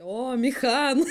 [0.00, 1.04] О, механ!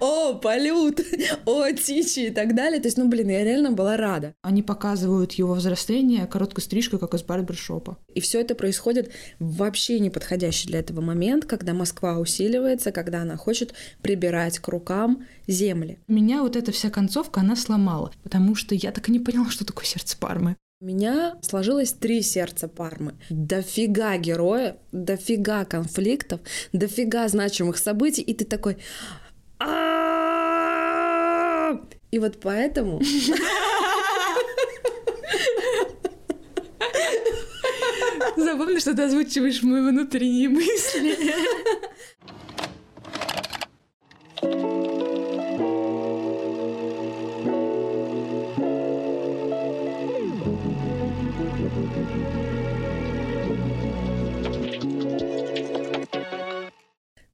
[0.00, 1.00] О, полют!
[1.46, 2.80] О, тичи и так далее.
[2.80, 4.34] То есть, ну, блин, я реально была рада.
[4.42, 7.98] Они показывают его взросление короткой стрижкой, как из барбершопа.
[8.12, 13.74] И все это происходит вообще неподходящий для этого момент, когда Москва усиливается, когда она хочет
[14.02, 16.00] прибирать к рукам земли.
[16.08, 19.64] Меня вот эта вся концовка, она сломала, потому что я так и не поняла, что
[19.64, 20.56] такое сердце Пармы.
[20.82, 23.14] У меня сложилось три сердца Пармы.
[23.30, 26.40] Дофига героев, дофига конфликтов,
[26.72, 28.78] дофига значимых событий, и ты такой...
[32.10, 33.00] И вот поэтому...
[38.36, 41.16] Запомни, что ты озвучиваешь мои внутренние мысли.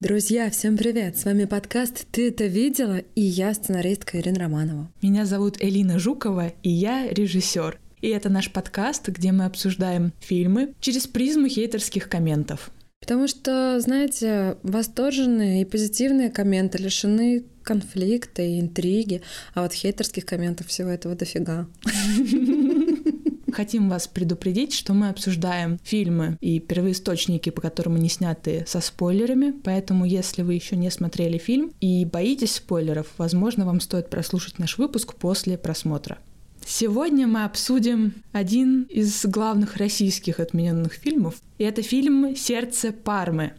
[0.01, 1.19] Друзья, всем привет!
[1.19, 4.93] С вами подкаст «Ты это видела?» и я сценаристка Ирина Романова.
[5.03, 7.81] Меня зовут Элина Жукова, и я режиссер.
[8.01, 12.71] И это наш подкаст, где мы обсуждаем фильмы через призму хейтерских комментов.
[13.01, 19.23] Потому что, знаете, восторженные и позитивные комменты лишены конфликта и интриги,
[19.55, 21.67] а вот хейтерских комментов всего этого дофига.
[23.53, 29.53] Хотим вас предупредить, что мы обсуждаем фильмы и первоисточники, по которым они сняты со спойлерами,
[29.65, 34.79] поэтому если вы еще не смотрели фильм и боитесь спойлеров, возможно, вам стоит прослушать наш
[34.79, 36.19] выпуск после просмотра.
[36.67, 43.53] Сегодня мы обсудим один из главных российских отмененных фильмов, и это фильм «Сердце Пармы»,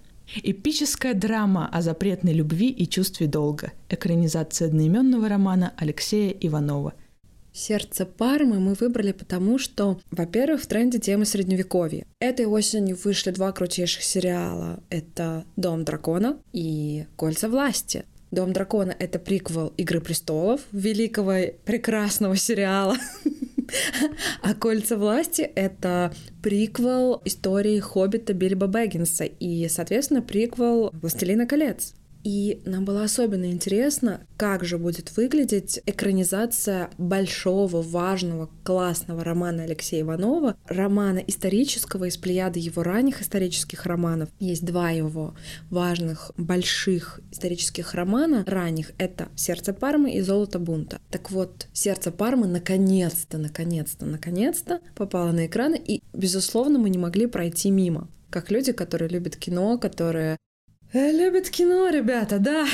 [0.43, 3.71] Эпическая драма о запретной любви и чувстве долга.
[3.89, 6.93] Экранизация одноименного романа Алексея Иванова–
[7.59, 12.05] Сердце Пармы мы выбрали потому, что, во-первых, в тренде тема средневековья.
[12.21, 14.81] Этой осенью вышли два крутейших сериала.
[14.89, 18.05] Это «Дом дракона» и «Кольца власти».
[18.31, 22.95] «Дом дракона»— это приквел «Игры престолов», великого прекрасного сериала.
[24.41, 31.94] А «Кольца власти»— это приквел истории Хоббита Бильбо Бэггинса и, соответственно, приквел «Властелина колец».
[32.24, 40.02] И нам было особенно интересно, как же будет выглядеть экранизация большого, важного, классного романа Алексея
[40.02, 44.29] Иванова, романа исторического из плеяды его ранних исторических романов.
[44.40, 45.35] Есть два его
[45.69, 48.91] важных, больших исторических романа ранних.
[48.97, 51.00] Это «Сердце Пармы» и «Золото бунта».
[51.09, 57.28] Так вот, «Сердце Пармы» наконец-то, наконец-то, наконец-то попало на экраны, и, безусловно, мы не могли
[57.28, 60.38] пройти мимо как люди, которые любят кино, которые
[60.94, 62.67] любит кино, ребята, да.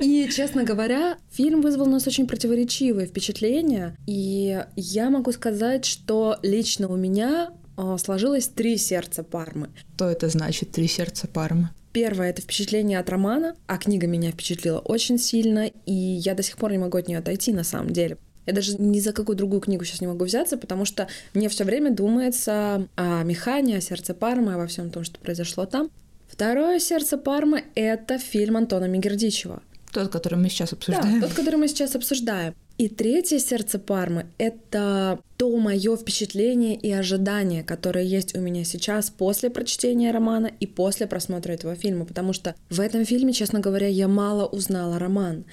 [0.00, 3.96] И, честно говоря, фильм вызвал у нас очень противоречивые впечатления.
[4.06, 9.70] И я могу сказать, что лично у меня а, сложилось три сердца Пармы.
[9.94, 11.70] Что это значит «три сердца Пармы»?
[11.92, 16.58] Первое— это впечатление от романа, а книга меня впечатлила очень сильно, и я до сих
[16.58, 18.18] пор не могу от нее отойти на самом деле.
[18.46, 21.64] Я даже ни за какую другую книгу сейчас не могу взяться, потому что мне все
[21.64, 25.90] время думается о механе, о сердце Пармы, обо всем том, что произошло там.
[26.28, 29.62] Второе сердце Пармы— это фильм Антона Мигердичева.
[29.92, 31.20] Тот, который мы сейчас обсуждаем.
[31.20, 32.54] Да, тот, который мы сейчас обсуждаем.
[32.78, 39.08] И третье сердце Пармы— это то мое впечатление и ожидание, которое есть у меня сейчас
[39.08, 43.86] после прочтения романа и после просмотра этого фильма, потому что в этом фильме, честно говоря,
[43.86, 45.46] я мало узнала роман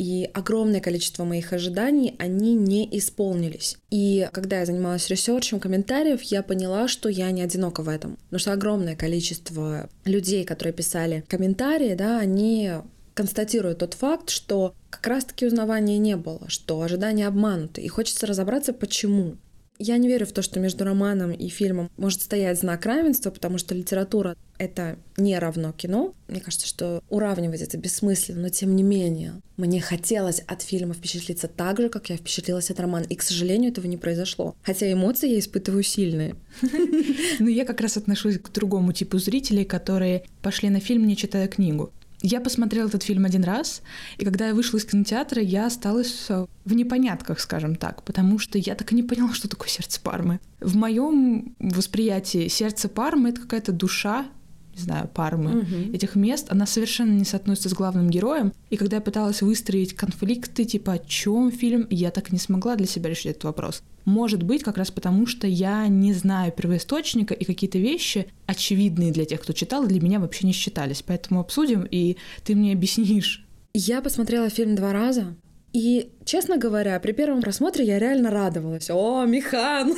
[0.00, 3.76] и огромное количество моих ожиданий, они не исполнились.
[3.90, 8.16] И когда я занималась ресерчем комментариев, я поняла, что я не одинока в этом.
[8.16, 12.76] Потому что огромное количество людей, которые писали комментарии, да, они
[13.12, 18.72] констатируют тот факт, что как раз-таки узнавания не было, что ожидания обмануты, и хочется разобраться,
[18.72, 19.36] почему.
[19.82, 23.56] Я не верю в то, что между романом и фильмом может стоять знак равенства, потому
[23.56, 26.12] что литература— это не равно кино.
[26.28, 31.48] Мне кажется, что уравнивать это бессмысленно, но тем не менее, мне хотелось от фильма впечатлиться
[31.48, 34.54] так же, как я впечатлилась от романа, и, к сожалению, этого не произошло.
[34.62, 36.36] Хотя эмоции я испытываю сильные.
[37.38, 41.48] Ну, я как раз отношусь к другому типу зрителей, которые пошли на фильм, не читая
[41.48, 41.90] книгу.
[42.22, 43.82] Я посмотрела этот фильм один раз,
[44.18, 48.74] и когда я вышла из кинотеатра, я осталась в непонятках, скажем так, потому что я
[48.74, 50.40] так и не поняла, что такое сердце Пармы.
[50.60, 54.26] В моем восприятии сердце Пармы— это какая-то душа
[54.74, 55.94] не знаю, Пармы, угу.
[55.94, 58.52] этих мест, она совершенно не соотносится с главным героем.
[58.70, 62.76] И когда я пыталась выстроить конфликты, типа, о чем фильм, я так и не смогла
[62.76, 63.82] для себя решить этот вопрос.
[64.04, 69.24] Может быть, как раз потому, что я не знаю первоисточника, и какие-то вещи, очевидные для
[69.24, 71.02] тех, кто читал, для меня вообще не считались.
[71.02, 73.46] Поэтому обсудим, и ты мне объяснишь.
[73.74, 75.36] Я посмотрела фильм два раза.
[75.72, 78.90] И, честно говоря, при первом просмотре я реально радовалась.
[78.90, 79.92] О, Михан!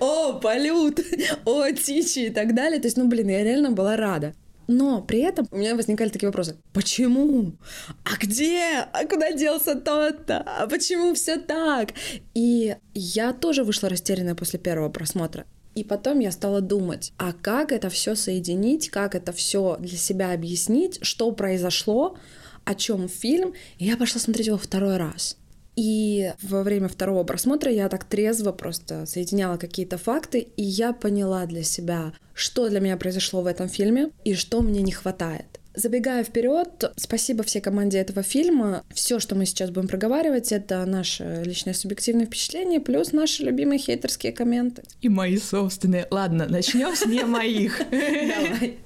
[0.00, 1.00] О, полют!
[1.46, 2.80] О, тичи и так далее.
[2.80, 4.34] То есть, ну, блин, я реально была рада.
[4.66, 6.56] Но при этом у меня возникали такие вопросы.
[6.72, 7.52] Почему?
[8.04, 8.86] А где?
[8.92, 10.38] А куда делся тот-то?
[10.38, 11.90] А почему все так?
[12.34, 15.44] И я тоже вышла растерянная после первого просмотра.
[15.74, 20.32] И потом я стала думать, а как это все соединить, как это все для себя
[20.32, 22.16] объяснить, что произошло,
[22.64, 23.54] о чем фильм.
[23.78, 25.36] И я пошла смотреть его второй раз.
[25.76, 31.46] И во время второго просмотра я так трезво просто соединяла какие-то факты, и я поняла
[31.46, 35.60] для себя, что для меня произошло в этом фильме и что мне не хватает.
[35.76, 38.84] Забегая вперед, спасибо всей команде этого фильма.
[38.94, 44.30] Все, что мы сейчас будем проговаривать, это наше личное субъективное впечатление, плюс наши любимые хейтерские
[44.30, 44.84] комменты.
[45.00, 46.06] И мои собственные.
[46.12, 47.80] Ладно, начнем с не моих.
[47.90, 48.78] Давай.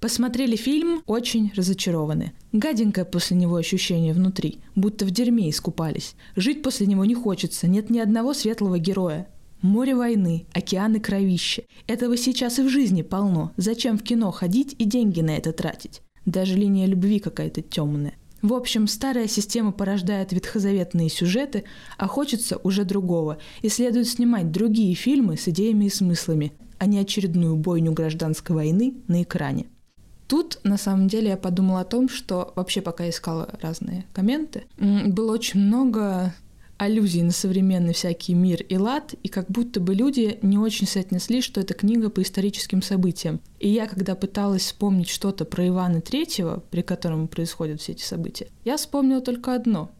[0.00, 2.32] Посмотрели фильм, очень разочарованы.
[2.52, 6.14] Гаденькое после него ощущение внутри, будто в дерьме искупались.
[6.36, 9.28] Жить после него не хочется, нет ни одного светлого героя.
[9.60, 11.64] Море войны, океаны кровища.
[11.86, 13.52] Этого сейчас и в жизни полно.
[13.58, 16.00] Зачем в кино ходить и деньги на это тратить?
[16.24, 18.14] Даже линия любви какая-то темная.
[18.40, 21.64] В общем, старая система порождает ветхозаветные сюжеты,
[21.98, 26.98] а хочется уже другого, и следует снимать другие фильмы с идеями и смыслами, а не
[26.98, 29.66] очередную бойню гражданской войны на экране.
[30.30, 35.32] Тут, на самом деле, я подумала о том, что вообще, пока искала разные комменты, было
[35.32, 36.32] очень много
[36.78, 41.40] аллюзий на современный всякий мир и лад, и как будто бы люди не очень соотнесли,
[41.40, 43.40] что это книга по историческим событиям.
[43.58, 48.46] И я, когда пыталась вспомнить что-то про Ивана Третьего, при котором происходят все эти события,
[48.64, 49.90] я вспомнила только одно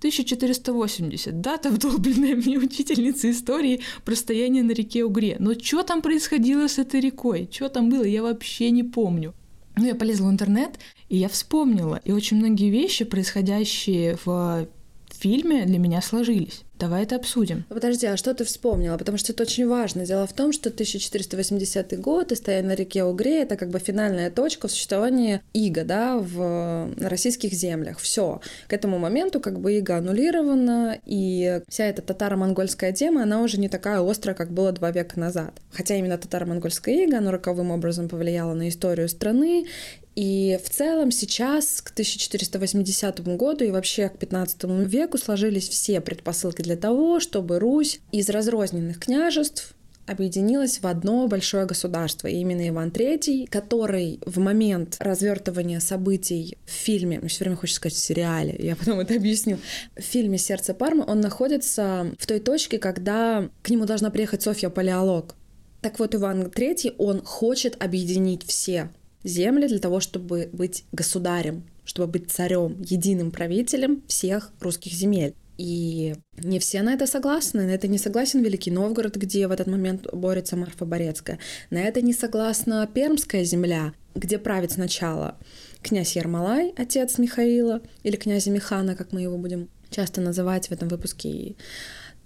[0.00, 1.40] 1480.
[1.40, 5.36] Дата, вдолбленная мне учительница истории про стояние на реке Угре.
[5.38, 7.48] Но что там происходило с этой рекой?
[7.50, 9.32] Что там было, я вообще не помню.
[9.76, 10.78] Ну, я полезла в интернет,
[11.08, 12.00] и я вспомнила.
[12.04, 14.66] И очень многие вещи, происходящие в
[15.10, 16.62] фильме, для меня сложились.
[16.82, 17.64] Давай это обсудим.
[17.68, 18.98] Подожди, а что ты вспомнила?
[18.98, 20.04] Потому что это очень важно.
[20.04, 24.32] Дело в том, что 1480 год и стоя на реке Угре— это как бы финальная
[24.32, 28.00] точка в существовании Ига, да, в российских землях.
[28.00, 28.40] Все.
[28.66, 33.68] К этому моменту как бы Ига аннулирована, и вся эта татаро-монгольская тема, она уже не
[33.68, 35.52] такая острая, как было два века назад.
[35.70, 39.66] Хотя именно татаро-монгольская Ига, она роковым образом повлияла на историю страны,
[40.14, 46.60] и в целом сейчас, к 1480 году и вообще к 15 веку сложились все предпосылки
[46.62, 49.74] для того, чтобы Русь из разрозненных княжеств
[50.06, 52.26] объединилась в одно большое государство.
[52.26, 57.76] И именно Иван III, который в момент развертывания событий в фильме, мне все время хочется
[57.76, 59.58] сказать в сериале, я потом это объясню,
[59.96, 64.68] в фильме «Сердце Пармы» он находится в той точке, когда к нему должна приехать Софья
[64.68, 65.36] Палеолог.
[65.80, 68.90] Так вот, Иван III, он хочет объединить все
[69.24, 75.34] земли для того, чтобы быть государем, чтобы быть царем, единым правителем всех русских земель.
[75.58, 77.66] И не все на это согласны.
[77.66, 81.38] На это не согласен Великий Новгород, где в этот момент борется Марфа Борецкая.
[81.70, 85.36] На это не согласна Пермская земля, где правит сначала
[85.82, 90.88] князь Ермолай, отец Михаила, или князя Михана, как мы его будем часто называть в этом
[90.88, 91.28] выпуске.
[91.28, 91.56] И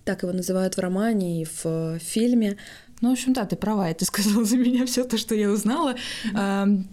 [0.04, 2.56] так его называют в романе и в фильме.
[3.00, 5.96] Ну, в общем, да, ты права, ты сказала за меня все то, что я узнала.
[6.32, 6.84] Mm-hmm.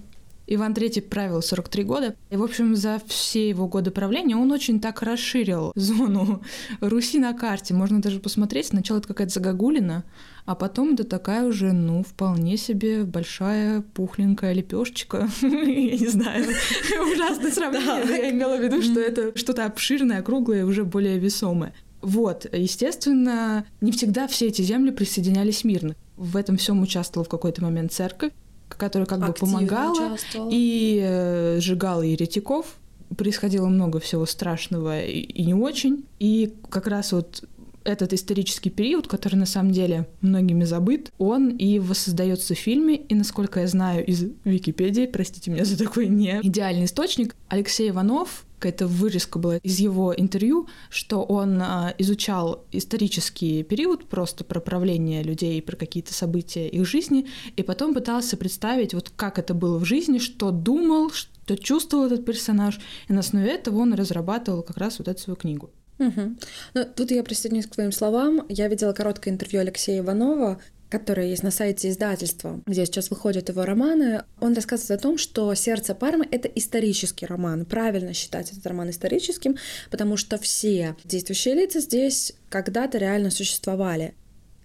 [0.46, 2.16] Иван III правил 43 года.
[2.30, 6.42] И, в общем, за все его годы правления он очень так расширил зону
[6.82, 7.74] Руси на карте.
[7.74, 8.68] Можно даже посмотреть.
[8.68, 10.04] Сначала это какая-то загогулина,
[10.46, 15.30] а потом это такая уже, ну, вполне себе большая пухленькая лепешечка.
[15.42, 16.46] Я не знаю,
[17.14, 18.06] ужасное сравнение.
[18.08, 21.74] Я имела в виду, что это что-то обширное, круглое, уже более весомое.
[22.04, 25.96] Вот, естественно, не всегда все эти земли присоединялись мирно.
[26.18, 28.34] В этом всем участвовала в какой-то момент церковь,
[28.68, 30.18] которая как бы помогала
[30.52, 32.76] и э, сжигала еретиков.
[33.18, 36.04] Происходило много всего страшного и, и не очень.
[36.20, 37.46] И как раз вот
[37.86, 43.16] этот исторический период, который на самом деле многими забыт, он и воссоздается в фильме, и,
[43.16, 48.88] насколько я знаю из Википедии, простите меня за такой не идеальный источник, Алексей Иванов какая-то
[48.88, 55.62] вырезка была из его интервью, что он а, изучал исторический период просто про правление людей,
[55.62, 57.28] про какие-то события их жизни,
[57.58, 62.26] и потом пытался представить, вот как это было в жизни, что думал, что чувствовал этот
[62.26, 62.80] персонаж,
[63.10, 65.70] и на основе этого он разрабатывал как раз вот эту свою книгу.
[66.00, 66.36] Угу.
[66.74, 68.46] Ну, тут я присоединюсь к твоим словам.
[68.48, 70.60] Я видела короткое интервью Алексея Иванова,
[70.94, 75.52] которое есть на сайте издательства, где сейчас выходят его романы, он рассказывает о том, что
[75.56, 77.66] «Сердце Пармы»— это исторический роман.
[77.66, 79.58] Правильно считать этот роман историческим,
[79.90, 84.14] потому что все действующие лица здесь когда-то реально существовали.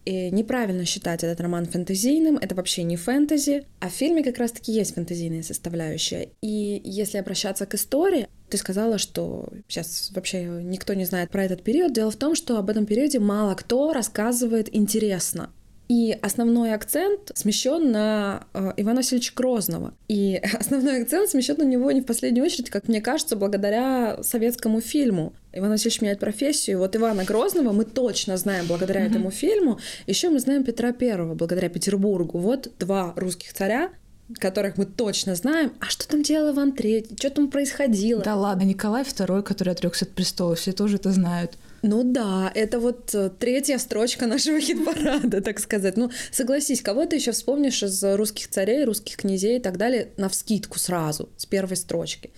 [0.04, 4.70] И неправильно считать этот роман фэнтезийным, это вообще не фэнтези, а в фильме как раз-таки
[4.70, 6.28] есть фэнтезийная составляющая.
[6.42, 11.62] И если обращаться к истории, Ты сказала, что сейчас вообще никто не знает про этот
[11.62, 11.92] период.
[11.92, 15.50] Дело в том, что об этом периоде мало кто рассказывает интересно.
[15.88, 19.94] И основной акцент смещен на э, Ивана Васильевича Грозного.
[20.08, 24.80] И основной акцент смещен на него не в последнюю очередь, как мне кажется, благодаря советскому
[24.82, 25.32] фильму.
[25.52, 26.78] Иван Васильевич меняет профессию.
[26.78, 29.10] Вот Ивана Грозного мы точно знаем благодаря mm-hmm.
[29.10, 29.78] этому фильму.
[30.06, 32.38] Еще мы знаем Петра Первого благодаря Петербургу.
[32.38, 33.90] Вот два русских царя,
[34.38, 35.72] которых мы точно знаем.
[35.80, 37.16] А что там делал Иван Третий?
[37.16, 38.22] Что там происходило?
[38.22, 41.56] Да ладно, Николай Второй, который отрекся от престола, все тоже это знают.
[41.82, 45.96] Ну да, это вот э, третья строчка нашего хит-парада, так сказать.
[45.96, 50.28] Ну, согласись, кого ты еще вспомнишь из русских царей, русских князей и так далее на
[50.28, 52.30] вскидку сразу, с первой строчки?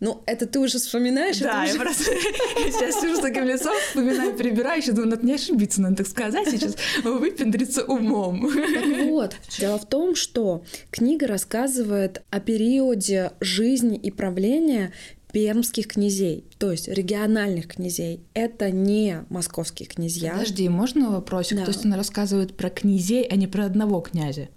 [0.00, 1.38] Ну, это ты уже вспоминаешь?
[1.38, 1.80] Да, я уже...
[1.80, 6.06] просто сейчас сижу с таким лицом, вспоминаю, перебираю, еще думаю, надо не ошибиться, надо так
[6.06, 8.48] сказать, сейчас выпендриться умом.
[8.48, 14.92] Так вот, дело в том, что книга рассказывает о периоде жизни и правления
[15.32, 18.20] пермских князей, то есть региональных князей.
[18.34, 20.32] Это не московские князья.
[20.32, 21.58] Подожди, можно вопросик?
[21.58, 21.64] Да.
[21.64, 24.48] То есть она рассказывает про князей, а не про одного князя?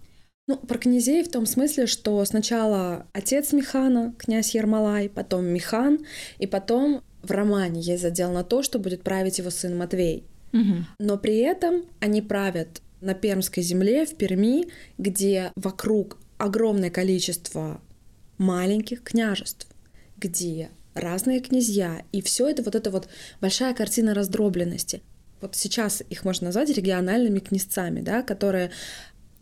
[0.48, 6.00] Ну, про князей в том смысле, что сначала отец Михана, князь Ермолай, потом Михан,
[6.40, 10.26] и потом в романе есть задел на то, что будет править его сын Матвей.
[10.54, 10.86] Угу.
[11.00, 17.80] Но при этом они правят на Пермской земле, в Перми, где вокруг огромное количество
[18.38, 19.68] маленьких княжеств
[20.22, 23.08] где разные князья, и все это вот эта вот
[23.40, 25.02] большая картина раздробленности.
[25.42, 28.72] Вот сейчас их можно назвать региональными князцами, да, которые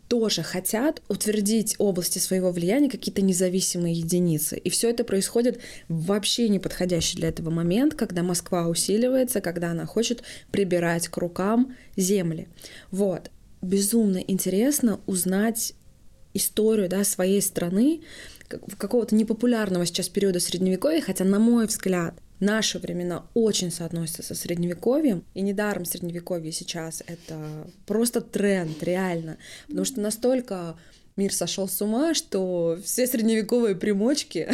[0.08, 4.56] тоже хотят утвердить области своего влияния какие-то независимые единицы.
[4.56, 10.24] И все это происходит вообще неподходящий для этого момент, когда Москва усиливается, когда она хочет
[10.50, 12.48] прибирать к рукам земли.
[12.90, 13.30] Вот.
[13.62, 15.74] Безумно интересно узнать
[16.34, 18.00] историю да, своей страны,
[18.78, 25.24] какого-то непопулярного сейчас периода средневековья, хотя, на мой взгляд, наши времена очень соотносятся со средневековьем,
[25.34, 29.36] и недаром средневековье сейчас это просто тренд, реально,
[29.68, 30.76] потому что настолько
[31.16, 34.48] мир сошел с ума, что все средневековые примочки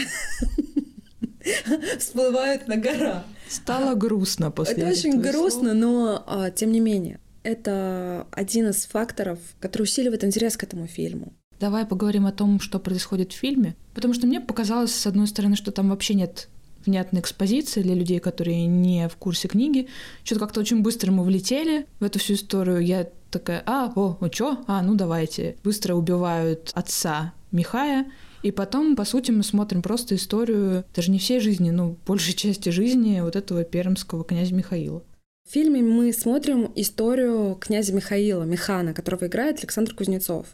[1.99, 3.25] всплывают на гора.
[3.49, 9.39] Стало грустно после Это очень грустно, но а, тем не менее, это один из факторов,
[9.61, 11.33] который усиливает интерес к этому фильму.
[11.61, 13.77] Давай поговорим о том, что происходит в фильме.
[13.95, 16.49] Потому что мне показалось, с одной стороны, что там вообще нет
[16.85, 19.89] внятной экспозиции для людей, которые не в курсе книги.
[20.23, 22.81] Что-то как-то очень быстро мы влетели в эту всю историю.
[22.81, 24.59] Я такая, а, о, ну чё?
[24.67, 25.57] А, ну давайте.
[25.65, 28.07] Быстро убивают отца Михая,
[28.43, 32.69] и потом, по сути, мы смотрим просто историю, даже не всей жизни, но большей части
[32.69, 35.03] жизни вот этого пермского князя Михаила.
[35.49, 40.47] В фильме мы смотрим историю князя Михаила, Михана, которого играет Александр Кузнецов.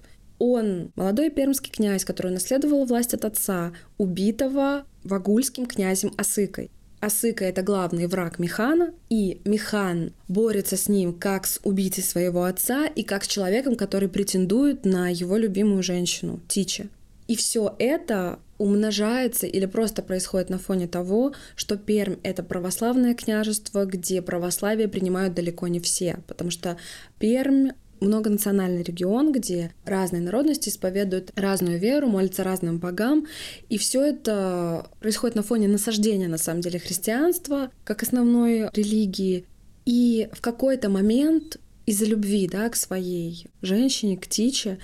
[0.45, 6.73] Он молодой пермский князь, который наследовал власть от отца, убитого вагульским князем Асыкой.
[6.99, 12.87] Асыка— это главный враг Михана, и Михан борется с ним как с убийцей своего отца
[12.87, 16.89] и как с человеком, который претендует на его любимую женщину, Тича.
[17.29, 23.85] И все это умножается или просто происходит на фоне того, что Пермь— это православное княжество,
[23.85, 26.77] где православие принимают далеко не все, потому что
[27.21, 27.71] Пермь
[28.02, 33.26] многонациональный регион, где разные народности исповедуют разную веру, молятся разным богам,
[33.68, 39.47] и все это происходит на фоне насаждения, на самом деле, христианства как основной религии.
[39.85, 44.78] И в какой-то момент из-за любви да, к своей женщине, к Тиче,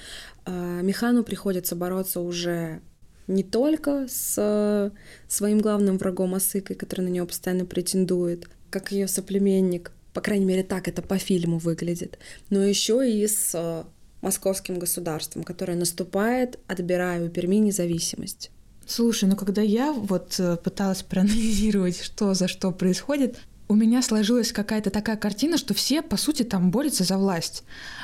[0.45, 2.81] а, Михану приходится бороться уже
[3.27, 4.93] не только с
[5.29, 10.65] своим главным врагом Асыкой, который на нее постоянно претендует, как ее соплеменник, по крайней мере,
[10.65, 12.19] так это по фильму выглядит,
[12.51, 13.85] но еще и с э,
[14.21, 18.51] московским государством, которое наступает, отбирая у Перми независимость.
[18.85, 24.51] Слушай, ну когда я вот э, пыталась проанализировать, что за что происходит, у меня сложилась
[24.51, 27.63] какая-то такая картина, что все, по сути, там борются за власть.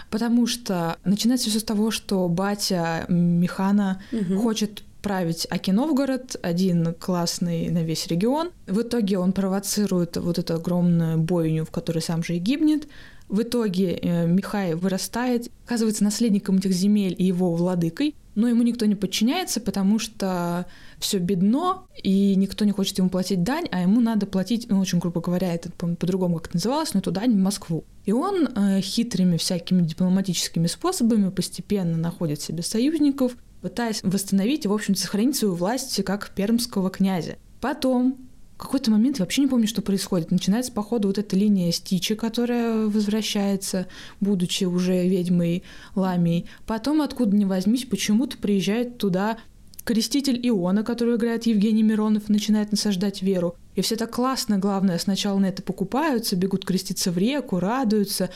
[0.08, 4.38] Потому что начинается все с того, что батя Михана угу.
[4.38, 8.52] хочет править Аки Новгород, один классный на весь регион.
[8.66, 12.88] В итоге он провоцирует вот эту огромную бойню, в которой сам же и гибнет.
[13.28, 18.86] В итоге э, Михай вырастает, оказывается наследником этих земель и его владыкой, но ему никто
[18.86, 20.64] не подчиняется, потому что
[20.98, 25.00] все бедно, и никто не хочет ему платить дань, а ему надо платить, ну, очень
[25.00, 27.84] грубо говоря, это по-другому как это называлось, но эту дань в Москву.
[28.06, 34.74] И он э, хитрыми всякими дипломатическими способами постепенно находит себе союзников, пытаясь восстановить и, в
[34.74, 37.36] общем сохранить свою власть как пермского князя.
[37.62, 38.18] Потом
[38.58, 43.86] какой-то момент, вообще не помню, что происходит, начинается, походу, вот эта линия Стичи, которая возвращается,
[44.20, 45.62] будучи уже ведьмой
[45.94, 46.44] Ламией.
[46.66, 49.38] Потом, откуда ни возьмись, почему-то приезжает туда
[49.84, 53.56] креститель Иона, который играет Евгений Миронов, начинает насаждать веру.
[53.76, 58.28] И все так классно, главное, сначала на это покупаются, бегут креститься в реку, радуются.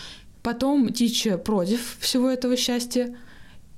[0.43, 3.15] Потом Тича против всего этого счастья,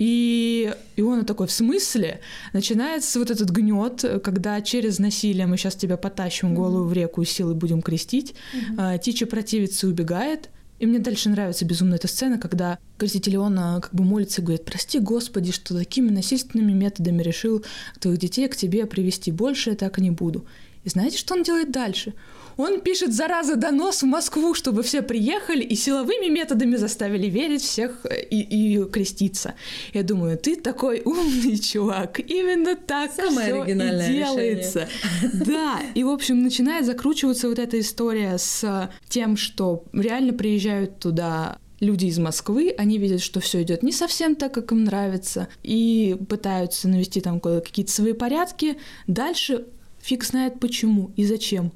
[0.01, 2.21] и Иона такой, в смысле?
[2.55, 7.27] Начинается вот этот гнет, когда через насилие мы сейчас тебя потащим голову в реку и
[7.27, 8.35] силой будем крестить.
[8.55, 8.99] Mm-hmm.
[9.01, 10.49] Тича противится и убегает.
[10.79, 14.65] И мне дальше нравится безумно эта сцена, когда креститель Иона как бы молится и говорит,
[14.65, 17.63] прости, Господи, что такими насильственными методами решил
[17.99, 19.31] твоих детей к тебе привести.
[19.31, 20.47] Больше я так и не буду.
[20.83, 22.15] И знаете, что он делает дальше?
[22.61, 28.05] Он пишет, зараза, донос в Москву, чтобы все приехали и силовыми методами заставили верить всех
[28.05, 29.55] э, и, и креститься.
[29.93, 32.21] Я думаю, ты такой умный чувак.
[32.21, 34.89] Именно так все и делается.
[35.23, 35.45] Решение.
[35.47, 41.59] Да, и, в общем, начинает закручиваться вот эта история с тем, что реально приезжают туда
[41.81, 46.17] люди из Москвы, они видят, что все идет не совсем так, как им нравится, и
[46.29, 48.77] пытаются навести там какие-то свои порядки.
[49.07, 49.67] Дальше
[50.01, 51.73] фиг знает почему и зачем.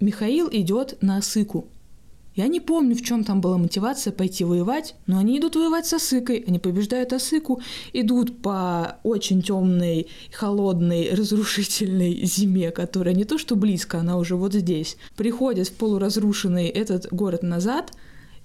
[0.00, 1.68] Михаил идет на Осыку.
[2.34, 5.94] Я не помню, в чем там была мотивация пойти воевать, но они идут воевать с
[5.94, 7.62] Осыкой, они побеждают Осыку,
[7.94, 14.52] идут по очень темной, холодной, разрушительной зиме, которая не то что близко, она уже вот
[14.52, 14.98] здесь.
[15.16, 17.92] Приходят в полуразрушенный этот город назад,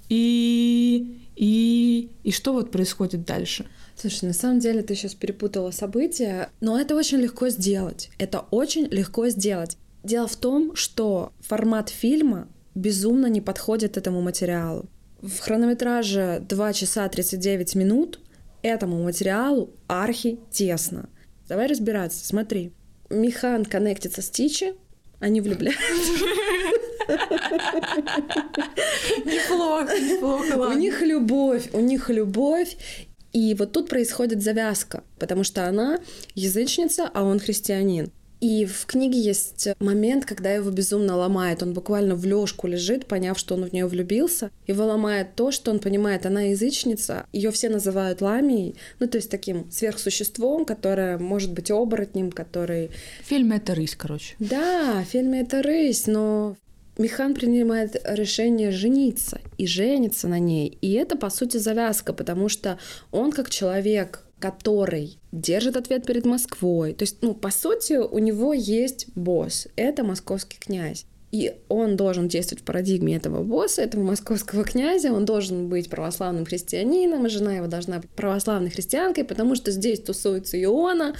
[0.07, 3.65] и и, и что вот происходит дальше?
[3.95, 8.09] Слушай, на самом деле ты сейчас перепутала события, но это очень легко сделать.
[8.19, 9.77] Это очень легко сделать.
[10.03, 14.85] Дело в том, что формат фильма безумно не подходит этому материалу.
[15.21, 18.19] В хронометраже 2 часа 39 минут
[18.63, 21.09] этому материалу архи тесно.
[21.47, 22.25] Давай разбираться.
[22.25, 22.71] Смотри.
[23.09, 24.73] Михан коннектится с Тичи,
[25.19, 25.81] они влюбляются.
[29.25, 30.69] Неплохо, неплохо.
[30.69, 32.77] У них любовь, у них любовь,
[33.33, 35.99] и вот тут происходит завязка, потому что она
[36.35, 38.11] язычница, а он христианин.
[38.41, 41.61] И в книге есть момент, когда его безумно ломает.
[41.61, 44.49] Он буквально в лёжку лежит, поняв, что он в нее влюбился.
[44.65, 47.27] Его ломает то, что он понимает, она язычница.
[47.31, 52.89] Ее все называют ламией, ну то есть таким сверхсуществом, которое может быть оборотнем, который...
[53.23, 54.35] В фильме это рысь, короче.
[54.39, 56.57] Да, в фильме это рысь, но
[56.97, 60.77] Михан принимает решение жениться и женится на ней.
[60.81, 62.79] И это, по сути, завязка, потому что
[63.11, 66.93] он как человек, который держит ответ перед Москвой.
[66.93, 69.67] То есть, ну, по сути, у него есть босс.
[69.75, 71.05] Это московский князь.
[71.31, 76.45] И он должен действовать в парадигме этого босса, этого московского князя, он должен быть православным
[76.45, 81.15] христианином, и жена его должна быть православной христианкой, потому что здесь тусуется Иона,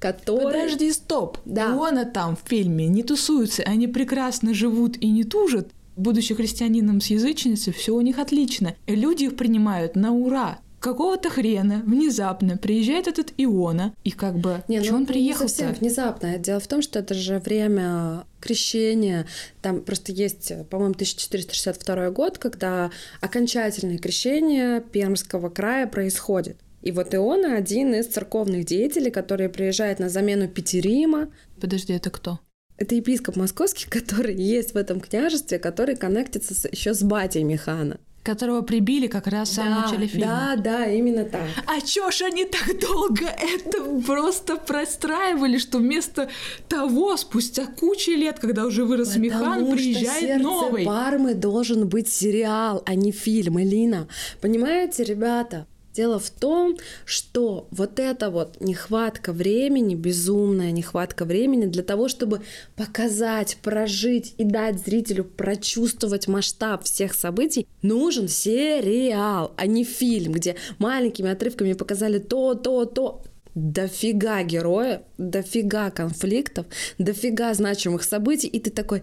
[0.00, 0.46] который...
[0.46, 1.38] Подожди, стоп!
[1.44, 1.74] Да.
[1.74, 7.06] Иона там в фильме не тусуется, они прекрасно живут и не тужат, будучи христианином с
[7.06, 8.74] язычницей, все у них отлично.
[8.88, 14.62] И люди их принимают на ура какого-то хрена внезапно приезжает этот Иона, и как бы,
[14.68, 15.44] не, ну, он приехал?
[15.44, 16.36] Не совсем внезапно.
[16.38, 19.26] Дело в том, что это же время крещения.
[19.62, 22.90] Там просто есть, по-моему, 1462 год, когда
[23.20, 26.58] окончательное крещение Пермского края происходит.
[26.82, 31.30] И вот Иона один из церковных деятелей, который приезжает на замену Петерима.
[31.60, 32.40] Подожди, это кто?
[32.76, 38.62] Это епископ московский, который есть в этом княжестве, который коннектится еще с батей Михана которого
[38.62, 40.54] прибили как раз в самом начале фильма.
[40.56, 41.42] Да, да, именно так.
[41.66, 46.28] А чё ж они так долго это просто простраивали, что вместо
[46.68, 50.84] того, спустя кучу лет, когда уже вырос Потому Михан, приезжает сердце новый.
[50.84, 54.08] Пармы должен быть сериал, а не фильм, Элина.
[54.40, 55.66] Понимаете, ребята?
[55.94, 62.40] Дело в том, что вот эта вот нехватка времени, безумная нехватка времени для того, чтобы
[62.76, 70.56] показать, прожить и дать зрителю прочувствовать масштаб всех событий, нужен сериал, а не фильм, где
[70.78, 73.22] маленькими отрывками показали то, то, то.
[73.54, 76.64] Дофига героев, дофига конфликтов,
[76.96, 79.02] дофига значимых событий, и ты такой...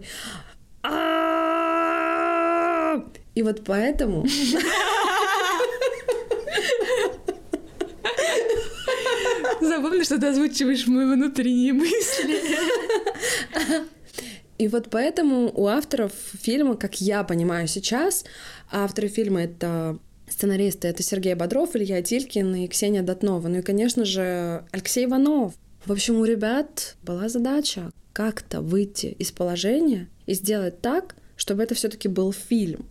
[3.36, 4.26] И вот поэтому
[9.60, 12.40] Запомни, что ты озвучиваешь мои внутренние мысли.
[14.58, 18.24] И вот поэтому у авторов фильма, как я понимаю сейчас,
[18.70, 23.48] авторы фильма— это сценаристы, это Сергей Бодров, Илья Тилькин и Ксения Дотнова.
[23.48, 25.54] Ну и, конечно же, Алексей Иванов.
[25.86, 31.74] В общем, у ребят была задача как-то выйти из положения и сделать так, чтобы это
[31.74, 32.84] все таки был фильм.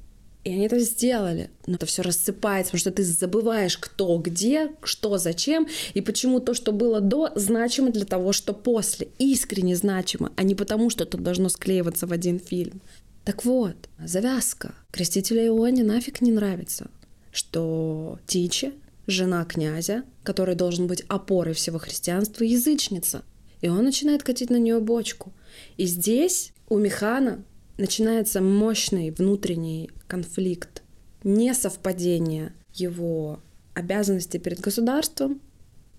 [0.43, 1.49] И они это сделали.
[1.67, 6.53] Но это все рассыпается, потому что ты забываешь, кто где, что зачем, и почему то,
[6.53, 9.09] что было до, значимо для того, что после.
[9.17, 12.81] Искренне значимо, а не потому, что это должно склеиваться в один фильм.
[13.25, 14.73] Так вот, завязка.
[14.91, 16.89] Крестителя Ионе нафиг не нравится,
[17.31, 18.73] что Тичи
[19.09, 23.23] жена князя, который должен быть опорой всего христианства, язычница.
[23.61, 25.33] И он начинает катить на нее бочку.
[25.77, 27.43] И здесь у Михана
[27.79, 30.83] начинается мощный внутренний конфликт,
[31.23, 33.39] несовпадение его
[33.73, 35.41] обязанностей перед государством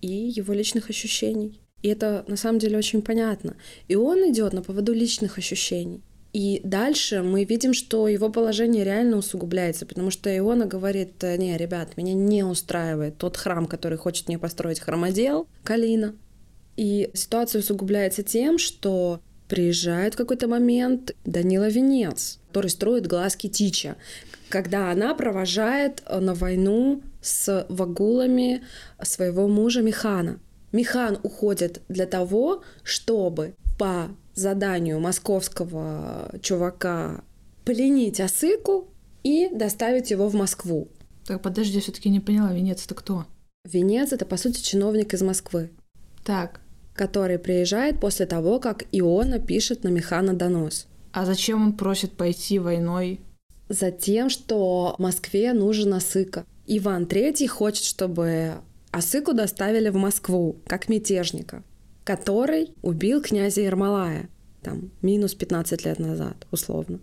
[0.01, 1.59] и его личных ощущений.
[1.81, 3.55] И это на самом деле очень понятно.
[3.87, 6.01] И он идет на поводу личных ощущений.
[6.33, 11.97] И дальше мы видим, что его положение реально усугубляется, потому что Иона говорит, не, ребят,
[11.97, 16.15] меня не устраивает тот храм, который хочет мне построить храмодел, Калина.
[16.77, 19.19] И ситуация усугубляется тем, что
[19.51, 23.97] приезжает в какой-то момент Данила Венец, который строит глазки Тича,
[24.47, 28.63] когда она провожает на войну с вагулами
[29.03, 30.39] своего мужа Михана.
[30.71, 37.21] Михан уходит для того, чтобы по заданию московского чувака
[37.65, 38.87] пленить Осыку
[39.21, 40.87] и доставить его в Москву.
[41.25, 43.25] Так, подожди, я все-таки не поняла, Венец это кто?
[43.65, 45.71] Венец это, по сути, чиновник из Москвы.
[46.23, 46.61] Так.
[46.93, 50.87] Который приезжает после того, как Иона пишет на Механа донос.
[51.13, 53.19] А зачем он просит пойти войной?
[53.69, 56.45] Затем, что Москве нужен Осыка.
[56.67, 58.55] Иван III хочет, чтобы
[58.91, 61.63] Осыку доставили в Москву, как мятежника
[62.03, 64.29] который убил князя Ермолая,
[64.61, 66.99] там, минус 15 лет назад, условно.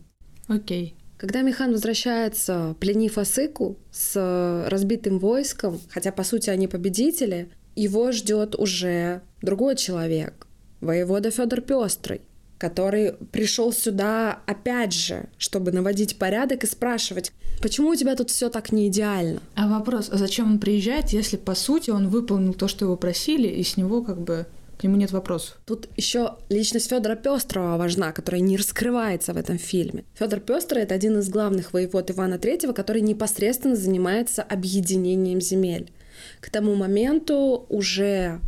[0.48, 0.96] Окей.
[1.16, 8.54] Когда Михан возвращается, пленив Асыку с разбитым войском, хотя по сути они победители, его ждет
[8.54, 10.46] уже другой человек,
[10.80, 12.22] воевода Федор Пестрый,
[12.58, 18.48] который пришел сюда опять же, чтобы наводить порядок и спрашивать, почему у тебя тут все
[18.50, 19.40] так не идеально.
[19.54, 23.48] А вопрос, а зачем он приезжает, если по сути он выполнил то, что его просили,
[23.48, 24.46] и с него как бы
[24.78, 25.58] к нему нет вопросов.
[25.66, 30.04] Тут еще личность Федора Пестрова важна, которая не раскрывается в этом фильме.
[30.14, 35.90] Федор Пестрый это один из главных воевод Ивана Третьего, который непосредственно занимается объединением земель.
[36.40, 38.40] К тому моменту уже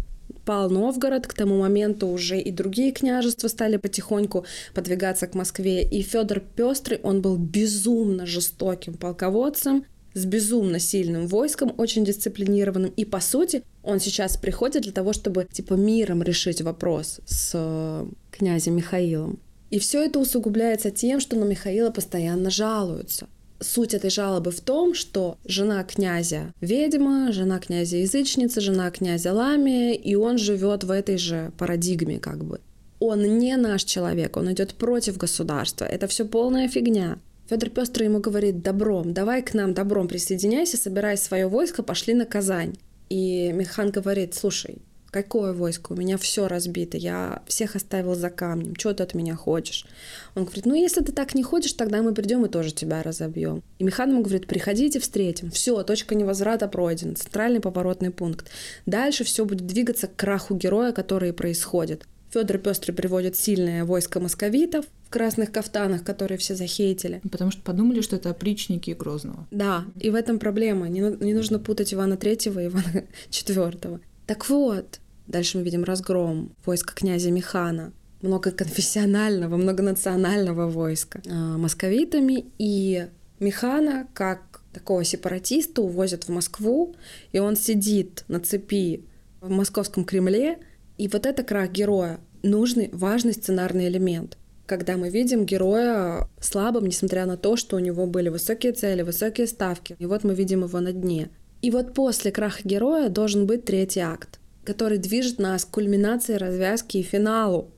[0.45, 5.83] пал Новгород, к тому моменту уже и другие княжества стали потихоньку подвигаться к Москве.
[5.83, 12.93] И Федор Пестрый, он был безумно жестоким полководцем, с безумно сильным войском, очень дисциплинированным.
[12.97, 18.07] И, по сути, он сейчас приходит для того, чтобы, типа, миром решить вопрос с э,
[18.31, 19.39] князем Михаилом.
[19.71, 23.29] И все это усугубляется тем, что на Михаила постоянно жалуются.
[23.61, 29.93] Суть этой жалобы в том, что жена князя ведьма, жена князя язычница, жена князя ламия,
[29.93, 32.61] и он живет в этой же парадигме как бы.
[33.01, 35.85] Он не наш человек, он идет против государства.
[35.85, 37.19] Это все полная фигня.
[37.49, 42.25] Федор Пестрый ему говорит добром, давай к нам добром присоединяйся, собирай свое войско, пошли на
[42.25, 42.75] Казань.
[43.09, 44.79] И Михан говорит, слушай,
[45.11, 45.93] какое войско?
[45.93, 49.87] У меня все разбито, я всех оставил за камнем, что ты от меня хочешь?
[50.35, 53.63] Он говорит, ну если ты так не хочешь, тогда мы придем и тоже тебя разобьем.
[53.79, 55.51] И Михан ему говорит, приходите, встретим.
[55.51, 58.51] Все, точка невозврата пройдена, центральный поворотный пункт.
[58.87, 62.07] Дальше все будет двигаться к краху героя, который происходит.
[62.31, 67.21] Федор Пестрый приводит сильное войско московитов в красных кафтанах, которые все захейтили.
[67.31, 69.49] Потому что подумали, что это опричники Грозного.
[69.51, 70.89] Да, и в этом проблема.
[70.89, 74.01] Не, не нужно путать Ивана Третьего и Ивана Четвертого.
[74.31, 83.09] Так вот, дальше мы видим разгром войска князя Михана, многоконфессионального, многонационального войска э, московитами, и
[83.41, 86.95] Михана, как такого сепаратиста, увозят в Москву,
[87.33, 89.05] и он сидит на цепи
[89.41, 90.61] в московском Кремле,
[90.97, 97.27] и вот это крах героя, нужный, важный сценарный элемент когда мы видим героя слабым, несмотря
[97.27, 99.97] на то, что у него были высокие цели, высокие ставки.
[99.99, 101.29] И вот мы видим его на дне.
[101.63, 107.01] И вот после краха героя должен быть третий акт, который движет нас к кульминации, развязке
[107.01, 107.71] и финалу.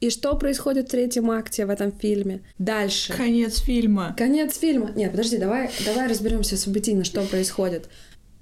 [0.00, 2.42] И что происходит в третьем акте в этом фильме?
[2.58, 3.12] Дальше.
[3.12, 4.14] Конец фильма.
[4.16, 4.92] Конец фильма.
[4.94, 7.88] Нет, подожди, давай, давай разберемся событийно, что происходит.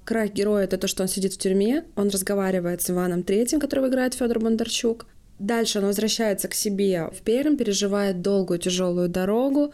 [0.03, 3.87] Крах героя— это то, что он сидит в тюрьме, он разговаривает с Иваном Третьим, которого
[3.87, 5.05] играет Федор Бондарчук.
[5.39, 9.73] Дальше он возвращается к себе в Пермь, переживает долгую тяжелую дорогу,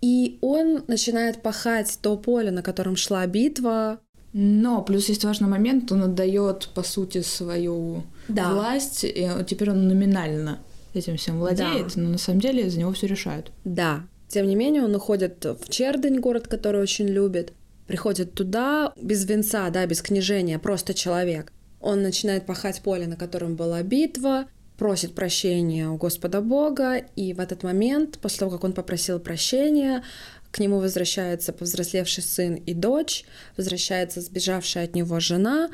[0.00, 4.00] и он начинает пахать то поле, на котором шла битва.
[4.40, 8.52] Но плюс есть важный момент, он отдает, по сути, свою да.
[8.52, 10.60] власть, и теперь он номинально
[10.94, 12.00] этим всем владеет, да.
[12.00, 13.50] но на самом деле за него все решают.
[13.64, 14.04] Да.
[14.28, 17.52] Тем не менее, он уходит в Чердень, город, который очень любит,
[17.88, 21.52] приходит туда без венца, да, без княжения, просто человек.
[21.80, 24.46] Он начинает пахать поле, на котором была битва,
[24.78, 30.04] просит прощения у Господа Бога, и в этот момент, после того, как он попросил прощения,
[30.50, 33.24] к нему возвращается повзрослевший сын и дочь,
[33.56, 35.70] возвращается сбежавшая от него жена,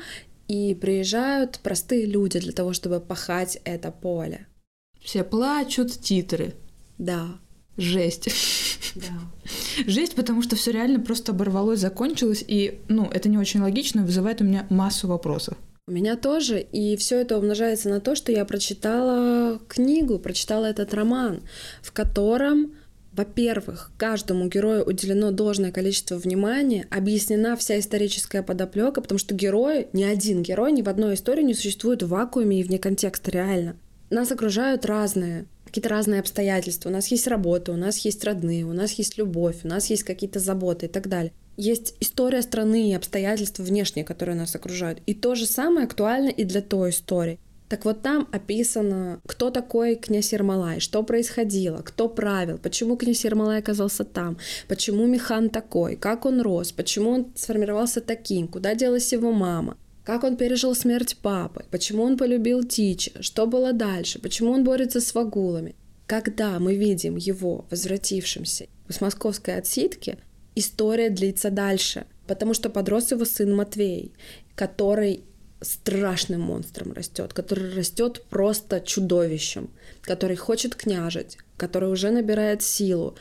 [0.47, 4.47] и приезжают простые люди для того, чтобы пахать это поле.
[5.01, 6.53] Все плачут, титры.
[6.97, 7.39] Да.
[7.77, 8.29] Жесть.
[8.95, 9.83] Да.
[9.87, 14.41] Жесть, потому что все реально просто оборвалось, закончилось, и, ну, это не очень логично, вызывает
[14.41, 15.57] у меня массу вопросов.
[15.87, 20.93] У меня тоже, и все это умножается на то, что я прочитала книгу, прочитала этот
[20.95, 21.41] роман,
[21.83, 22.73] в котором
[23.15, 30.03] во-первых, каждому герою уделено должное количество внимания, объяснена вся историческая подоплека, потому что герои, ни
[30.03, 33.77] один герой ни в одной истории не существует в вакууме и вне контекста реально.
[34.09, 36.87] Нас окружают разные какие-то разные обстоятельства.
[36.87, 40.03] У нас есть работа, у нас есть родные, у нас есть любовь, у нас есть
[40.03, 41.33] какие-то заботы и так далее.
[41.57, 44.99] Есть история страны и обстоятельства внешние, которые нас окружают.
[45.05, 47.39] И то же самое актуально и для той истории.
[47.67, 53.59] Так вот там описано, кто такой князь Ермолай, что происходило, кто правил, почему князь Ермолай
[53.59, 59.31] оказался там, почему Михан такой, как он рос, почему он сформировался таким, куда делась его
[59.31, 64.63] мама, как он пережил смерть папы, почему он полюбил Тичи, что было дальше, почему он
[64.63, 65.75] борется с вагулами.
[66.05, 70.19] Когда мы видим его возвратившимся с московской отсидки,
[70.53, 74.13] история длится дальше, потому что подрос его сын Матвей,
[74.53, 75.23] который
[75.65, 79.69] страшным монстром растет, который растет просто чудовищем,
[80.01, 83.15] который хочет княжить, который уже набирает силу.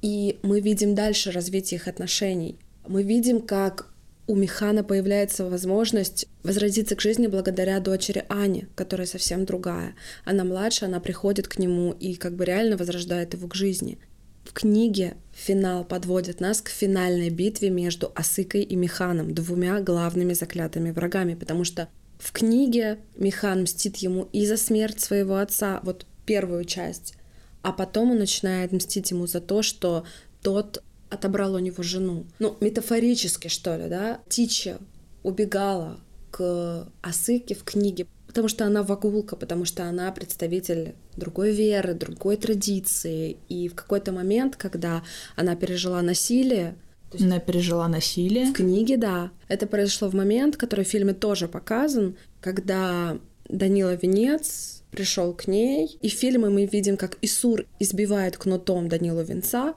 [0.00, 2.58] И мы видим дальше развитие их отношений.
[2.86, 3.92] Мы видим, как
[4.26, 9.94] у Михана появляется возможность возродиться к жизни благодаря дочери Ане, которая совсем другая.
[10.24, 13.98] Она младше, она приходит к нему и как бы реально возрождает его к жизни.
[14.44, 20.90] В книге финал подводит нас к финальной битве между Асыкой и Миханом, двумя главными заклятыми
[20.90, 26.64] врагами, потому что в книге Михан мстит ему и за смерть своего отца, вот первую
[26.64, 27.14] часть,
[27.62, 30.04] а потом он начинает мстить ему за то, что
[30.42, 32.26] тот отобрал у него жену.
[32.38, 34.20] Ну, метафорически, что ли, да?
[34.28, 34.78] Тича
[35.22, 36.00] убегала
[36.30, 42.38] к Асыке в книге, потому что она вагулка, потому что она представитель другой веры, другой
[42.38, 43.36] традиции.
[43.50, 45.02] И в какой-то момент, когда
[45.36, 46.74] она пережила насилие,
[47.12, 48.46] есть она пережила насилие.
[48.46, 49.32] В книге, да.
[49.48, 53.18] Это произошло в момент, который в фильме тоже показан, когда
[53.50, 59.22] Данила Венец пришел к ней, и в фильме мы видим, как Исур избивает кнутом Данилу
[59.22, 59.74] Венца,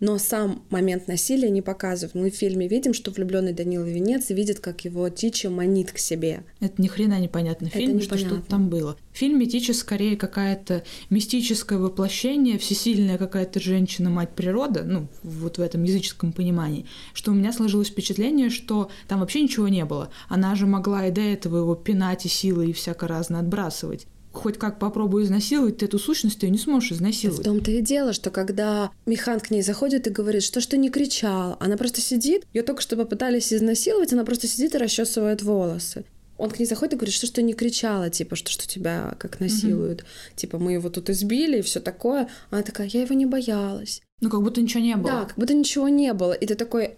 [0.00, 2.14] но сам момент насилия не показывают.
[2.14, 6.42] Мы в фильме видим, что влюбленный Данила Венец видит, как его Тича манит к себе.
[6.60, 8.96] Это ни хрена непонятно в фильме, что что-то там было.
[9.12, 15.60] В фильме Тича скорее какая-то мистическое воплощение, всесильная какая-то женщина, мать природа, ну, вот в
[15.60, 20.10] этом языческом понимании, что у меня сложилось впечатление, что там вообще ничего не было.
[20.28, 24.58] Она же могла и до этого его пинать и силой и всяко разно отбрасывать хоть
[24.58, 27.40] как попробую изнасиловать, ты эту сущность ты не сможешь изнасиловать.
[27.40, 30.78] В том-то и дело, что когда Михан к ней заходит и говорит, что ж ты
[30.78, 35.42] не кричал, она просто сидит, ее только что попытались изнасиловать, она просто сидит и расчесывает
[35.42, 36.04] волосы.
[36.38, 39.40] Он к ней заходит и говорит, что что не кричала, типа, что что тебя как
[39.40, 40.00] насилуют.
[40.00, 40.36] Mm-hmm.
[40.36, 42.28] Типа, мы его тут избили и все такое.
[42.50, 44.02] Она такая, я его не боялась.
[44.20, 45.10] Ну, как будто ничего не было.
[45.10, 46.34] Да, как будто ничего не было.
[46.34, 46.96] И ты такой,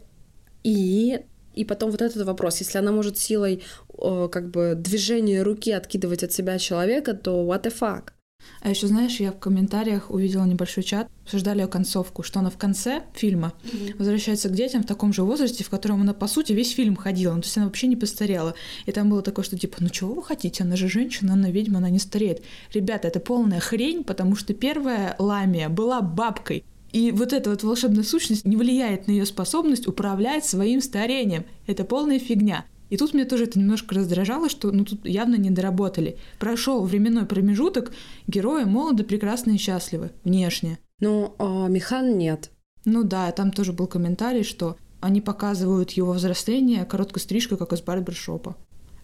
[0.65, 1.21] и
[1.59, 3.63] и потом вот этот вопрос, если она может силой
[3.99, 8.13] как бы движения руки откидывать от себя человека, то what the fuck?
[8.61, 12.57] А еще знаешь, я в комментариях увидела небольшой чат, обсуждали ее концовку, что она в
[12.57, 13.97] конце фильма mm-hmm.
[13.99, 17.35] возвращается к детям в таком же возрасте, в котором она, по сути, весь фильм ходила.
[17.35, 18.55] Ну, то есть она вообще не постарела.
[18.87, 20.63] И там было такое, что типа, ну чего вы хотите?
[20.63, 22.43] Она же женщина, она ведьма, она не стареет.
[22.73, 26.65] Ребята, это полная хрень, потому что первая Ламия была бабкой.
[26.93, 31.45] И вот эта вот волшебная сущность не влияет на ее способность управлять своим старением.
[31.67, 32.65] Это полная фигня.
[32.91, 36.17] И тут мне тоже это немножко раздражало, что ну тут явно не доработали.
[36.39, 37.93] Прошел временной промежуток,
[38.27, 40.79] герои молоды, прекрасны и счастливы внешне.
[41.01, 42.51] Ну, а Михан нет.
[42.85, 47.83] Ну да, там тоже был комментарий, что они показывают его взросление короткой стрижкой, как из
[47.83, 48.57] барбершопа.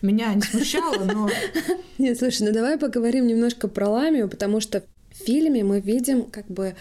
[0.02, 1.28] Меня не смущало, но...
[1.98, 6.46] Нет, слушай, ну давай поговорим немножко про Ламию, потому что в фильме мы видим как
[6.48, 6.74] бы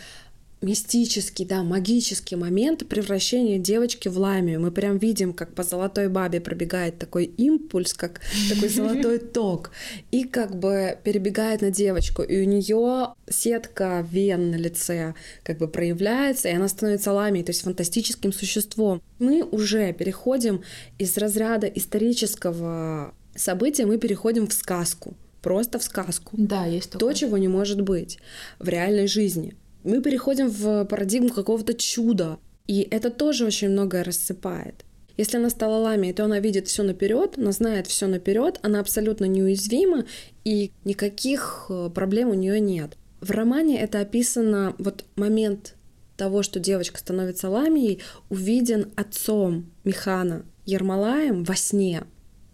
[0.64, 4.60] мистический, да, магический момент превращения девочки в ламию.
[4.60, 9.72] Мы прям видим, как по золотой бабе пробегает такой импульс, как такой золотой ток,
[10.12, 15.68] и как бы перебегает на девочку, и у нее сетка вен на лице как бы
[15.68, 19.02] проявляется, и она становится ламией, то есть фантастическим существом.
[19.20, 20.64] Мы уже переходим
[20.98, 26.32] из разряда исторического события, мы переходим в сказку просто в сказку.
[26.38, 27.12] Да, есть такое.
[27.12, 28.18] То, чего не может быть
[28.60, 32.40] в реальной жизни мы переходим в парадигму какого-то чуда.
[32.68, 34.86] И это тоже очень многое рассыпает.
[35.16, 39.26] Если она стала ламией, то она видит все наперед, она знает все наперед, она абсолютно
[39.26, 40.06] неуязвима,
[40.44, 42.98] и никаких э, проблем у нее нет.
[43.22, 45.76] В романе это описано, вот момент
[46.18, 52.04] того, что девочка становится ламией, увиден отцом Михана Ермолаем во сне.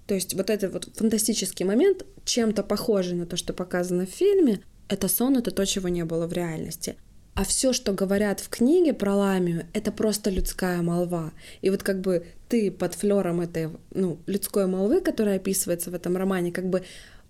[0.07, 4.61] То есть вот этот вот фантастический момент, чем-то похожий на то, что показано в фильме,
[4.87, 6.95] это сон, это то, чего не было в реальности.
[7.39, 11.31] А все, что говорят в книге про Ламию, это просто людская молва.
[11.61, 16.17] И вот как бы ты под флером этой ну, людской молвы, которая описывается в этом
[16.17, 16.83] романе, как бы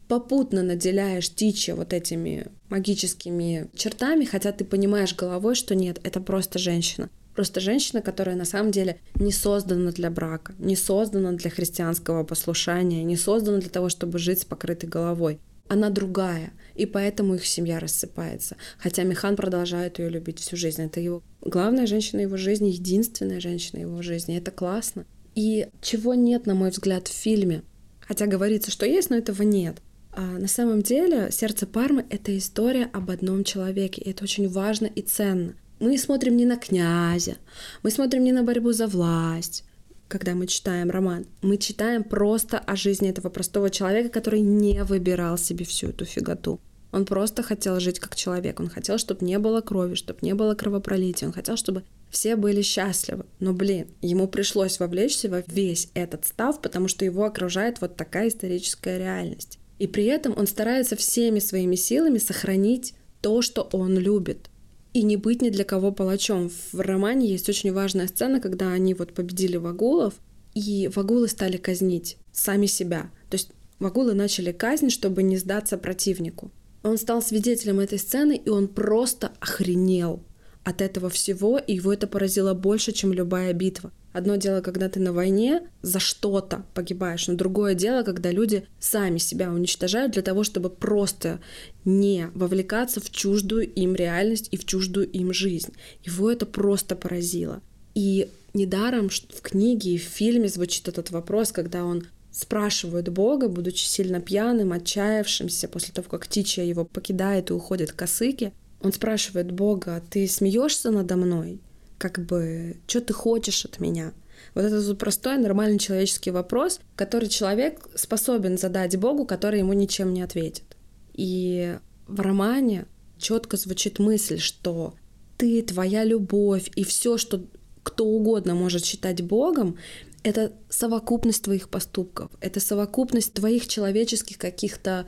[0.08, 6.58] попутно наделяешь Тича вот этими магическими чертами, хотя ты понимаешь головой, что нет, это просто
[6.58, 7.12] женщина.
[7.36, 13.04] Просто женщина, которая на самом деле не создана для брака, не создана для христианского послушания,
[13.04, 15.40] не создана для того, чтобы жить с покрытой головой.
[15.70, 18.58] Она другая, и поэтому их семья рассыпается.
[18.80, 20.82] Хотя Михан продолжает ее любить всю жизнь.
[20.82, 24.36] Это его главная женщина его жизни, единственная женщина его жизни.
[24.36, 25.06] Это классно.
[25.36, 27.62] И чего нет, на мой взгляд, в фильме.
[28.02, 29.78] Хотя говорится, что есть, но этого нет.
[30.12, 34.88] А на самом деле «Сердце Пармы»— это история об одном человеке, и это очень важно
[34.88, 35.54] и ценно.
[35.80, 37.38] Мы смотрим не на князя,
[37.84, 39.64] мы смотрим не на борьбу за власть,
[40.10, 41.26] когда мы читаем роман.
[41.42, 46.60] Мы читаем просто о жизни этого простого человека, который не выбирал себе всю эту фиготу.
[46.92, 48.60] Он просто хотел жить как человек.
[48.60, 51.28] Он хотел, чтобы не было крови, чтобы не было кровопролития.
[51.28, 53.26] Он хотел, чтобы все были счастливы.
[53.40, 58.30] Но, блин, ему пришлось вовлечься во весь этот став, потому что его окружает вот такая
[58.30, 59.60] историческая реальность.
[59.78, 64.50] И при этом он старается всеми своими силами сохранить то, что он любит.
[64.94, 66.50] И не быть ни для кого палачом.
[66.72, 70.16] В романе есть очень важная сцена, когда они вот победили вагулов,
[70.56, 73.12] и вагулы стали казнить сами себя.
[73.30, 76.52] То есть вагулы начали казнь, чтобы не сдаться противнику.
[76.82, 80.24] Он стал свидетелем этой сцены, и он просто охренел
[80.70, 83.92] от этого всего, и его это поразило больше, чем любая битва.
[84.12, 89.20] Одно дело, когда ты на войне за что-то погибаешь, но другое дело, когда люди сами
[89.20, 91.40] себя уничтожают для того, чтобы просто
[91.86, 95.74] не вовлекаться в чуждую им реальность и в чуждую им жизнь.
[96.04, 97.62] Его это просто поразило.
[97.94, 103.86] И недаром в книге и в фильме звучит этот вопрос, когда он спрашивает Бога, будучи
[103.86, 109.52] сильно пьяным, отчаявшимся после того, как Тича его покидает и уходит к Осыке, он спрашивает
[109.52, 111.62] Бога, ты смеешься надо мной?
[112.00, 114.14] как бы, что ты хочешь от меня?
[114.56, 120.22] Вот это простой, нормальный человеческий вопрос, который человек способен задать Богу, который ему ничем не
[120.22, 120.78] ответит.
[121.14, 122.88] И в романе
[123.18, 124.96] четко звучит мысль, что
[125.38, 127.46] ты, твоя любовь и все, что
[127.84, 129.78] кто угодно может считать Богом,
[130.24, 135.06] это совокупность твоих поступков, это совокупность твоих человеческих каких-то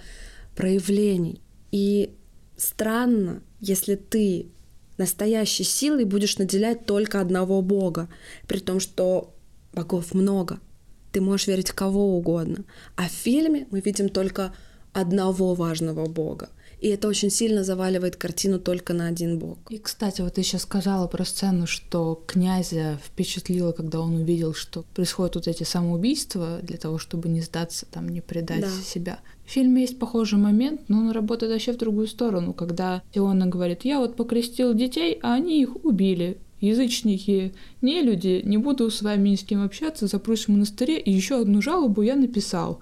[0.56, 1.42] проявлений.
[1.72, 2.14] И
[2.58, 4.48] странно, если ты
[4.98, 8.10] настоящей силой будешь наделять только одного Бога,
[8.48, 9.34] при том, что
[9.74, 10.60] богов много.
[11.12, 12.66] Ты можешь верить в кого угодно.
[12.96, 14.54] А в фильме мы видим только
[14.94, 16.50] одного важного Бога.
[16.82, 19.60] И это очень сильно заваливает картину только на один бог.
[19.70, 24.84] И, кстати, вот ты сейчас сказала про сцену, что князя впечатлило, когда он увидел, что
[24.96, 28.70] происходят вот эти самоубийства для того, чтобы не сдаться, там, не предать да.
[28.84, 29.20] себя.
[29.46, 33.86] В фильме есть похожий момент, но он работает вообще в другую сторону, когда Теона говорит,
[33.86, 36.40] я вот покрестил детей, а они их убили.
[36.62, 41.12] Язычники, не люди, не буду с вами ни с кем общаться, запрусь в монастыре, и
[41.12, 42.82] еще одну жалобу я написал.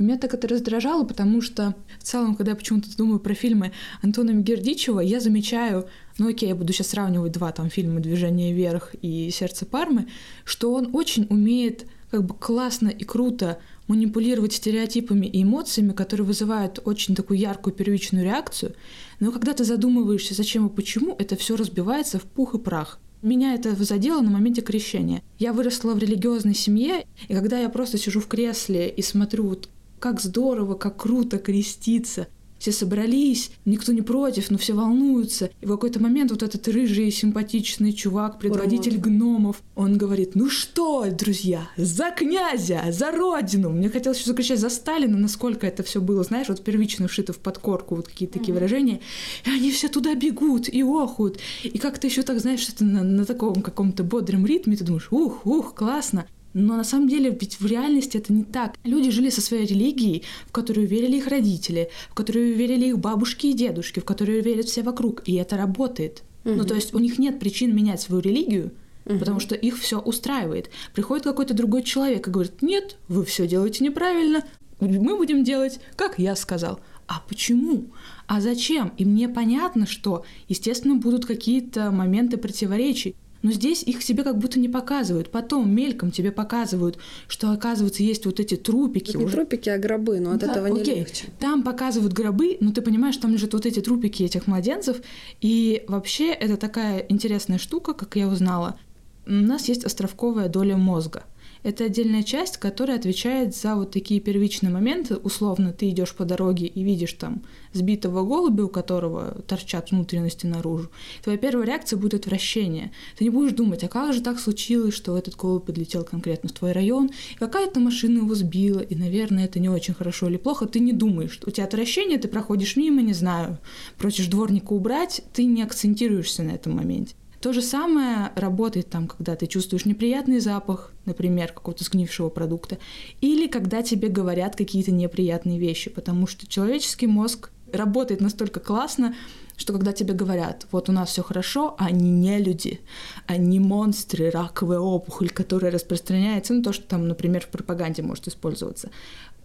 [0.00, 3.72] И меня так это раздражало, потому что в целом, когда я почему-то думаю про фильмы
[4.00, 8.94] Антона Мегердичева, я замечаю, ну окей, я буду сейчас сравнивать два там фильма «Движение вверх»
[9.02, 10.08] и «Сердце Пармы»,
[10.44, 13.58] что он очень умеет как бы классно и круто
[13.88, 18.72] манипулировать стереотипами и эмоциями, которые вызывают очень такую яркую первичную реакцию,
[19.20, 22.98] но когда ты задумываешься, зачем и почему, это все разбивается в пух и прах.
[23.20, 25.22] Меня это задело на моменте крещения.
[25.38, 29.68] Я выросла в религиозной семье, и когда я просто сижу в кресле и смотрю, вот
[30.00, 32.26] как здорово, как круто креститься,
[32.60, 35.50] все собрались, никто не против, но все волнуются.
[35.62, 39.04] И в какой-то момент вот этот рыжий симпатичный чувак, предводитель Урод.
[39.04, 43.70] гномов, он говорит, ну что, друзья, за князя, за родину.
[43.70, 47.38] Мне хотелось еще закричать за Сталина, насколько это все было, знаешь, вот первично вшито в
[47.38, 48.54] подкорку, вот какие-то такие mm-hmm.
[48.54, 49.00] выражения.
[49.46, 51.38] И они все туда бегут и охут.
[51.62, 55.46] И как-то еще так, знаешь, что-то на, на таком каком-то бодром ритме, ты думаешь, ух,
[55.46, 56.26] ух, классно.
[56.52, 58.76] Но на самом деле ведь в реальности это не так.
[58.84, 63.46] Люди жили со своей религией, в которую верили их родители, в которую верили их бабушки
[63.46, 66.22] и дедушки, в которую верят все вокруг, и это работает.
[66.44, 66.54] Угу.
[66.54, 68.72] Ну то есть у них нет причин менять свою религию,
[69.06, 69.18] угу.
[69.18, 70.70] потому что их все устраивает.
[70.94, 74.44] Приходит какой-то другой человек и говорит: нет, вы все делаете неправильно,
[74.80, 76.80] мы будем делать, как я сказал.
[77.06, 77.86] А почему?
[78.28, 78.92] А зачем?
[78.96, 83.16] И мне понятно, что, естественно, будут какие-то моменты противоречий.
[83.42, 85.30] Но здесь их себе как будто не показывают.
[85.30, 89.10] Потом мельком тебе показывают, что, оказывается, есть вот эти трупики.
[89.10, 89.36] Это не уже...
[89.36, 90.96] трупики, а гробы, но от да, этого не окей.
[91.00, 91.26] легче.
[91.38, 95.00] Там показывают гробы, но ты понимаешь, там лежат вот эти трупики этих младенцев.
[95.40, 98.78] И вообще это такая интересная штука, как я узнала.
[99.26, 101.24] У нас есть островковая доля мозга.
[101.62, 105.16] Это отдельная часть, которая отвечает за вот такие первичные моменты.
[105.16, 107.42] Условно, ты идешь по дороге и видишь там
[107.74, 110.90] сбитого голубя, у которого торчат внутренности наружу.
[111.22, 112.92] Твоя первая реакция будет отвращение.
[113.18, 116.52] Ты не будешь думать, а как же так случилось, что этот голубь подлетел конкретно в
[116.52, 120.66] твой район, какая-то машина его сбила, и, наверное, это не очень хорошо или плохо.
[120.66, 121.38] Ты не думаешь.
[121.44, 123.58] У тебя отвращение, ты проходишь мимо, не знаю,
[123.98, 127.14] просишь дворника убрать, ты не акцентируешься на этом моменте.
[127.40, 132.76] То же самое работает там, когда ты чувствуешь неприятный запах, например, какого-то сгнившего продукта,
[133.22, 139.14] или когда тебе говорят какие-то неприятные вещи, потому что человеческий мозг работает настолько классно,
[139.56, 142.80] что когда тебе говорят, вот у нас все хорошо, а они не люди,
[143.26, 148.90] они монстры, раковая опухоль, которая распространяется, ну то, что там, например, в пропаганде может использоваться,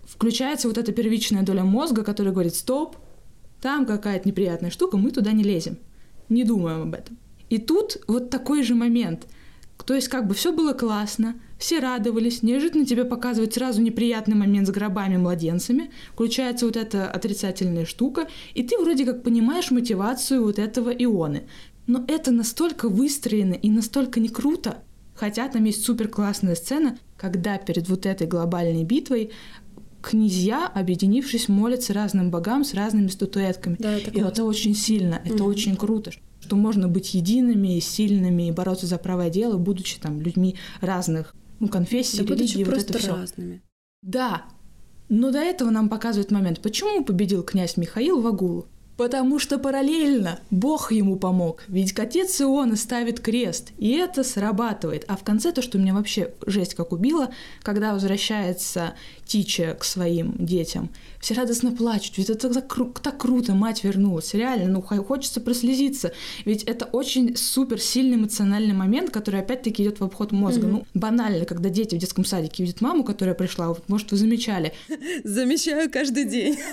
[0.03, 2.97] включается вот эта первичная доля мозга, которая говорит, стоп,
[3.61, 5.77] там какая-то неприятная штука, мы туда не лезем,
[6.27, 7.17] не думаем об этом.
[7.49, 9.27] И тут вот такой же момент.
[9.85, 14.67] То есть как бы все было классно, все радовались, неожиданно тебе показывают сразу неприятный момент
[14.67, 20.89] с гробами-младенцами, включается вот эта отрицательная штука, и ты вроде как понимаешь мотивацию вот этого
[20.89, 21.43] ионы.
[21.85, 24.79] Но это настолько выстроено и настолько не круто,
[25.13, 29.31] хотя там есть супер классная сцена, когда перед вот этой глобальной битвой
[30.01, 33.75] князья, объединившись, молятся разным богам с разными статуэтками.
[33.77, 35.45] Да, это и это очень сильно, это Мгм.
[35.45, 36.11] очень круто
[36.45, 41.67] что можно быть едиными, сильными и бороться за правое дело, будучи там людьми разных ну,
[41.67, 43.15] конфессий, Да будучи религий, вот просто это все.
[43.15, 43.63] разными.
[44.03, 44.45] Да,
[45.09, 48.67] но до этого нам показывает момент, почему победил князь Михаил Вагулу.
[48.97, 51.63] Потому что параллельно Бог ему помог.
[51.67, 55.03] Ведь отец Иона ставит крест, и это срабатывает.
[55.07, 57.29] А в конце то, что меня вообще жесть как убило,
[57.61, 58.93] когда возвращается
[59.25, 60.89] Тича к своим детям,
[61.19, 62.17] все радостно плачут.
[62.17, 64.33] Ведь это так, кру- так круто, мать вернулась.
[64.33, 66.13] Реально, ну хо- хочется прослезиться.
[66.45, 70.67] Ведь это очень супер сильный эмоциональный момент, который опять-таки идет в обход мозга.
[70.67, 70.71] Мгм.
[70.71, 74.71] Ну, банально, когда дети в детском садике видят маму, которая пришла, вот, может, вы замечали,
[75.25, 76.57] Замечаю каждый день.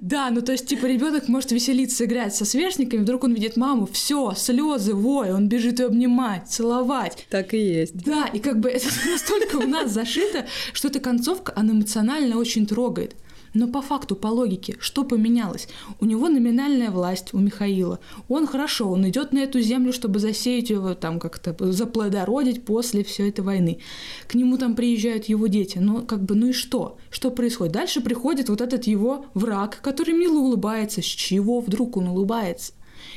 [0.00, 3.88] Да, ну то есть, типа, ребенок может веселиться, играть со сверстниками, вдруг он видит маму,
[3.90, 7.26] все, слезы, вой, он бежит ее обнимать, целовать.
[7.30, 7.96] Так и есть.
[8.04, 12.66] Да, и как бы это настолько у нас зашито, что эта концовка, она эмоционально очень
[12.66, 13.16] трогает.
[13.54, 15.68] Но по факту, по логике, что поменялось?
[16.00, 17.98] У него номинальная власть, у Михаила.
[18.28, 23.30] Он хорошо, он идет на эту землю, чтобы засеять его, там как-то заплодородить после всей
[23.30, 23.78] этой войны.
[24.26, 25.78] К нему там приезжают его дети.
[25.78, 26.98] Но как бы, ну и что?
[27.10, 27.72] Что происходит?
[27.72, 31.02] Дальше приходит вот этот его враг, который мило улыбается.
[31.02, 32.72] С чего вдруг он улыбается?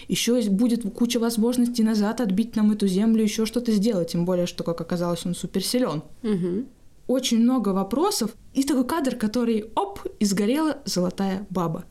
[0.08, 4.12] Еще будет куча возможностей назад отбить нам эту землю, еще что-то сделать.
[4.12, 6.68] Тем более, что, как оказалось, он суперсилен Мгм.
[7.08, 11.86] Очень много вопросов, и такой кадр, который, оп, и сгорела золотая баба.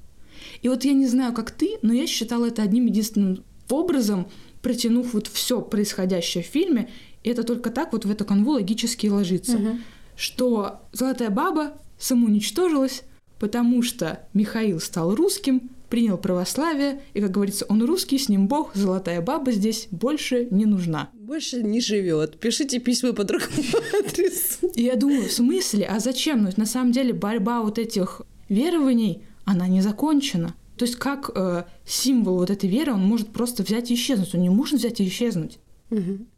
[0.62, 4.26] И вот я не знаю, как ты, но я считала это одним единственным образом,
[4.62, 6.88] протянув вот все происходящее в фильме,
[7.22, 9.80] и это только так вот в эту канву логически ложится, Мгм.
[10.16, 13.02] что золотая баба самоуничтожилась,
[13.38, 18.74] потому что Михаил стал русским, принял православие, и, как говорится, он русский, с ним Бог,
[18.74, 21.10] золотая баба здесь больше не нужна.
[21.12, 22.38] Больше не живет.
[22.38, 23.50] Пишите письма по другому
[23.98, 24.68] адресу.
[24.74, 25.86] И я думаю, в смысле?
[25.86, 26.44] А зачем?
[26.44, 30.54] Ну, на самом деле борьба вот этих верований, она не закончена.
[30.76, 34.34] То есть как э, символ вот этой веры, он может просто взять и исчезнуть.
[34.34, 35.58] Он не может взять и исчезнуть.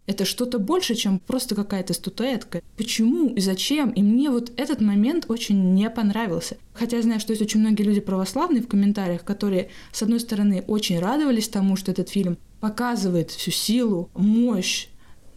[0.07, 2.61] Это что-то больше, чем просто какая-то статуэтка.
[2.76, 3.90] Почему и зачем?
[3.90, 6.57] И мне вот этот момент очень не понравился.
[6.74, 10.64] Хотя я знаю, что есть очень многие люди православные в комментариях, которые, с одной стороны,
[10.66, 14.88] очень радовались тому, что этот фильм показывает всю силу, мощь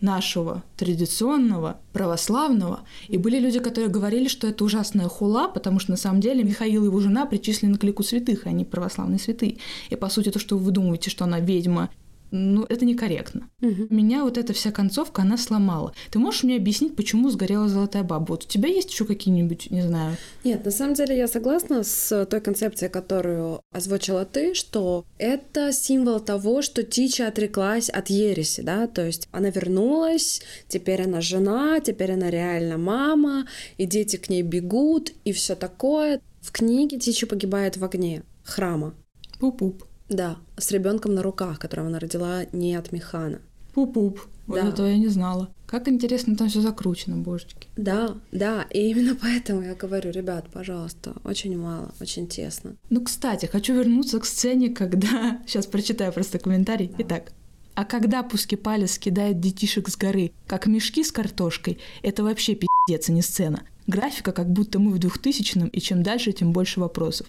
[0.01, 2.81] нашего традиционного православного.
[3.07, 6.83] И были люди, которые говорили, что это ужасная хула, потому что на самом деле Михаил
[6.83, 9.57] и его жена причислены к лику святых, и они православные святые.
[9.89, 11.89] И по сути то, что вы думаете, что она ведьма,
[12.31, 13.49] ну, это некорректно.
[13.61, 13.87] Мгм.
[13.89, 15.93] Меня вот эта вся концовка, она сломала.
[16.11, 18.25] Ты можешь мне объяснить, почему сгорела золотая баба?
[18.29, 22.25] Вот у тебя есть еще какие-нибудь, не знаю, Нет, на самом деле я согласна с
[22.25, 28.87] той концепцией, которую озвучила ты, что это символ того, что Тича отреклась от ереси, да,
[28.87, 33.47] то есть она вернулась, теперь она жена, теперь она реально мама,
[33.77, 36.21] и дети к ней бегут, и все такое.
[36.41, 38.93] В книге Тича погибает в огне храма,
[39.39, 43.39] пуп-пуп, да, с ребенком на руках, которого она родила не от Механа.
[43.73, 44.21] пуп-пуп.
[44.47, 44.69] Вот Да.
[44.69, 45.49] этого я не знала.
[45.65, 47.67] Как интересно там все закручено, божечки.
[47.75, 52.75] Да, да, и именно поэтому я говорю, ребят, пожалуйста, очень мало, очень тесно.
[52.89, 55.41] Ну, кстати, хочу вернуться к сцене, когда...
[55.47, 56.89] Сейчас прочитаю просто комментарий.
[56.99, 57.33] Итак.
[57.73, 63.11] А когда Пускипалис кидает детишек с горы, как мешки с картошкой, это вообще пиздец, а
[63.11, 63.63] не сцена.
[63.87, 67.27] Графика, как будто мы в 2000-м, и чем дальше, тем больше вопросов.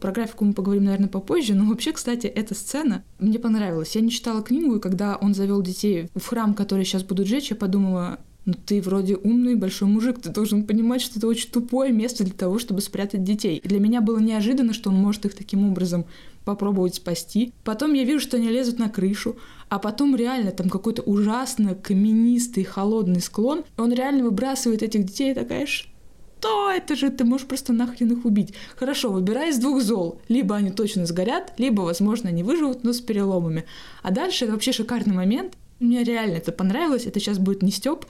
[0.00, 3.94] Про графику мы поговорим, наверное, попозже, но вообще, кстати, эта сцена мне понравилась.
[3.94, 7.50] Я не читала книгу, и когда он завел детей в храм, который сейчас будут жечь,
[7.50, 11.92] я подумала, ну ты вроде умный большой мужик, ты должен понимать, что это очень тупое
[11.92, 13.56] место для того, чтобы спрятать детей.
[13.56, 16.04] И для меня было неожиданно, что он может их таким образом
[16.44, 17.52] попробовать спасти.
[17.64, 19.36] Потом я вижу, что они лезут на крышу,
[19.68, 23.64] а потом реально там какой-то ужасно каменистый, холодный склон.
[23.76, 25.88] Он реально выбрасывает этих детей, такая, что
[26.76, 28.54] это же, ты можешь просто нахрен их убить.
[28.76, 30.20] Хорошо, выбирай из двух зол.
[30.28, 33.64] Либо они точно сгорят, либо, возможно, они выживут, но с переломами.
[34.02, 35.54] А дальше это вообще шикарный момент.
[35.80, 37.06] Мне реально это понравилось.
[37.06, 38.06] Это сейчас будет не Степ,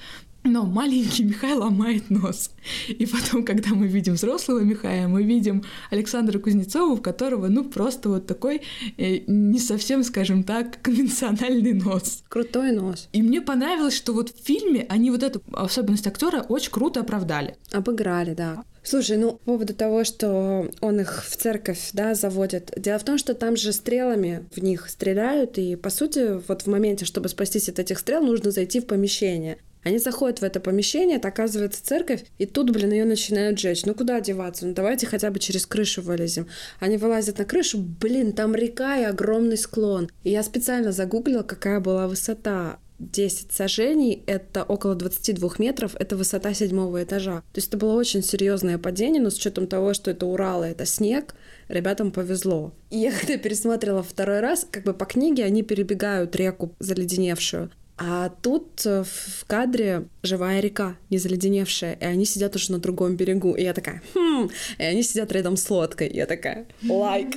[0.46, 2.50] но маленький Михай ломает нос.
[2.88, 8.08] И потом, когда мы видим взрослого Михая, мы видим Александра Кузнецова, у которого, ну, просто
[8.08, 8.62] вот такой
[8.96, 12.22] э, не совсем, скажем так, конвенциональный нос.
[12.28, 13.08] Крутой нос.
[13.12, 17.56] И мне понравилось, что вот в фильме они вот эту особенность актера очень круто оправдали.
[17.72, 18.64] Обыграли, да.
[18.86, 22.72] Слушай, ну, по поводу того, что он их в церковь, да, заводит.
[22.76, 26.66] Дело в том, что там же стрелами в них стреляют, и, по сути, вот в
[26.68, 29.58] моменте, чтобы спастись от этих стрел, нужно зайти в помещение.
[29.86, 33.86] Они заходят в это помещение, это оказывается церковь, и тут, блин, ее начинают жечь.
[33.86, 34.66] Ну куда деваться?
[34.66, 36.48] Ну давайте хотя бы через крышу вылезем.
[36.80, 40.10] Они вылазят на крышу, блин, там река и огромный склон.
[40.24, 46.52] И я специально загуглила, какая была высота 10 сажений, это около 22 метров, это высота
[46.52, 47.44] седьмого этажа.
[47.52, 50.70] То есть это было очень серьезное падение, но с учетом того, что это Урал, и
[50.70, 51.36] это снег,
[51.68, 52.72] ребятам повезло.
[52.90, 58.28] И я когда пересмотрела второй раз, как бы по книге они перебегают реку заледеневшую, а
[58.28, 63.54] тут э, в кадре живая река, не заледеневшая, и они сидят уже на другом берегу.
[63.54, 66.08] И я такая, хм, и они сидят рядом с лодкой.
[66.08, 67.36] И я такая, лайк.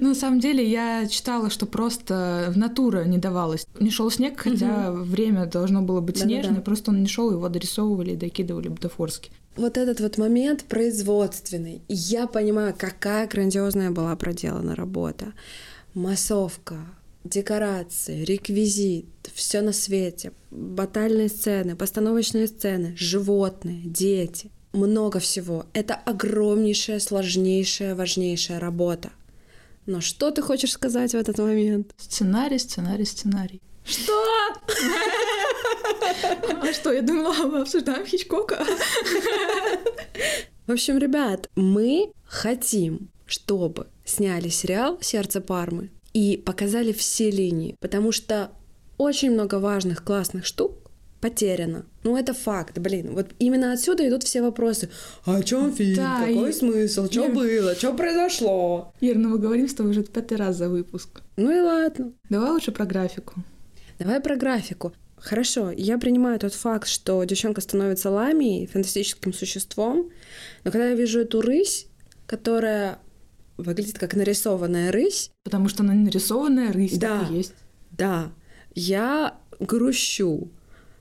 [0.00, 3.66] Ну, на самом деле, я читала, что просто в натура не давалось.
[3.80, 5.02] Не шел снег, хотя угу.
[5.02, 6.64] время должно было быть снежное, да -да.
[6.64, 9.30] просто он не шел, его дорисовывали и докидывали бутафорски.
[9.56, 11.80] Вот этот вот момент производственный.
[11.88, 15.32] Я понимаю, какая грандиозная была проделана работа.
[15.94, 16.76] Массовка,
[17.24, 25.66] декорации, реквизит, все на свете, батальные сцены, постановочные сцены, животные, дети, много всего.
[25.72, 29.10] Это огромнейшая, сложнейшая, важнейшая работа.
[29.86, 31.92] Но что ты хочешь сказать в этот момент?
[31.96, 33.62] Сценарий, сценарий, сценарий.
[33.84, 34.12] Что?
[36.62, 38.64] А что, я думала, мы обсуждаем Хичкока.
[40.66, 48.12] В общем, ребят, мы хотим, чтобы сняли сериал «Сердце Пармы» и показали все линии, потому
[48.12, 48.50] что
[48.96, 50.88] очень много важных, классных штук
[51.20, 51.84] потеряно.
[52.04, 53.14] Ну, это факт, блин.
[53.14, 54.88] Вот именно отсюда идут все вопросы.
[55.24, 55.96] А о чем фильм?
[55.96, 56.52] Да, Какой и...
[56.52, 57.06] смысл?
[57.10, 57.34] Что Ир...
[57.34, 57.74] было?
[57.74, 58.92] Что произошло?
[59.00, 61.22] Ир, ну мы говорим с тобой уже пятый раз за выпуск.
[61.36, 62.12] Ну и ладно.
[62.30, 63.34] Давай лучше про графику.
[63.98, 64.92] Давай про графику.
[65.16, 70.10] Хорошо, я принимаю тот факт, что девчонка становится ламией, фантастическим существом,
[70.62, 71.88] но когда я вижу эту рысь,
[72.26, 73.00] которая
[73.58, 75.30] выглядит как нарисованная рысь.
[75.44, 77.54] Потому что она нарисованная рысь, да, так и есть.
[77.90, 78.32] Да,
[78.74, 80.50] я грущу.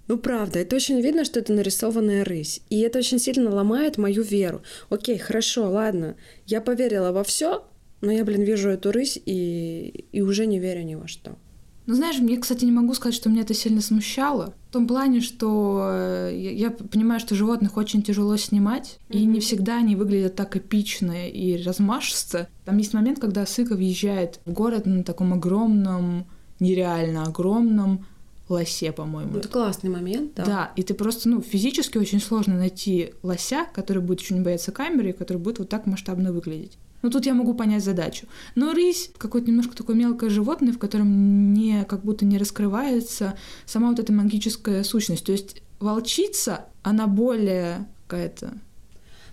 [0.08, 2.62] Ну, правда, это очень видно, что это нарисованная рысь.
[2.70, 4.62] И это очень сильно ломает мою веру.
[4.90, 6.16] Окей, хорошо, ладно.
[6.46, 7.66] Я поверила во все,
[8.02, 11.38] но я, блин, вижу эту рысь и, и уже не верю ни во что.
[11.88, 14.54] Ну, знаешь, мне, кстати, не могу сказать, что меня это сильно смущало.
[14.70, 19.18] В том плане, что э, я, понимаю, что животных очень тяжело снимать, mm-hmm.
[19.18, 22.50] и не всегда они выглядят так эпично и размашисто.
[22.66, 26.26] Там есть момент, когда Сыка въезжает в город на таком огромном,
[26.60, 28.06] нереально огромном
[28.50, 29.38] лосе, по-моему.
[29.38, 30.46] Это классный момент, да.
[30.46, 35.14] Да, и ты просто, ну, физически очень сложно найти лося, который будет не бояться камеры,
[35.14, 36.78] который будет вот так масштабно выглядеть.
[37.02, 38.26] Ну, тут я могу понять задачу.
[38.56, 43.90] Но рысь— какое-то немножко такое мелкое животное, в котором не, как будто не раскрывается сама
[43.90, 45.26] вот эта магическая сущность.
[45.26, 48.54] То есть волчица, она более какая-то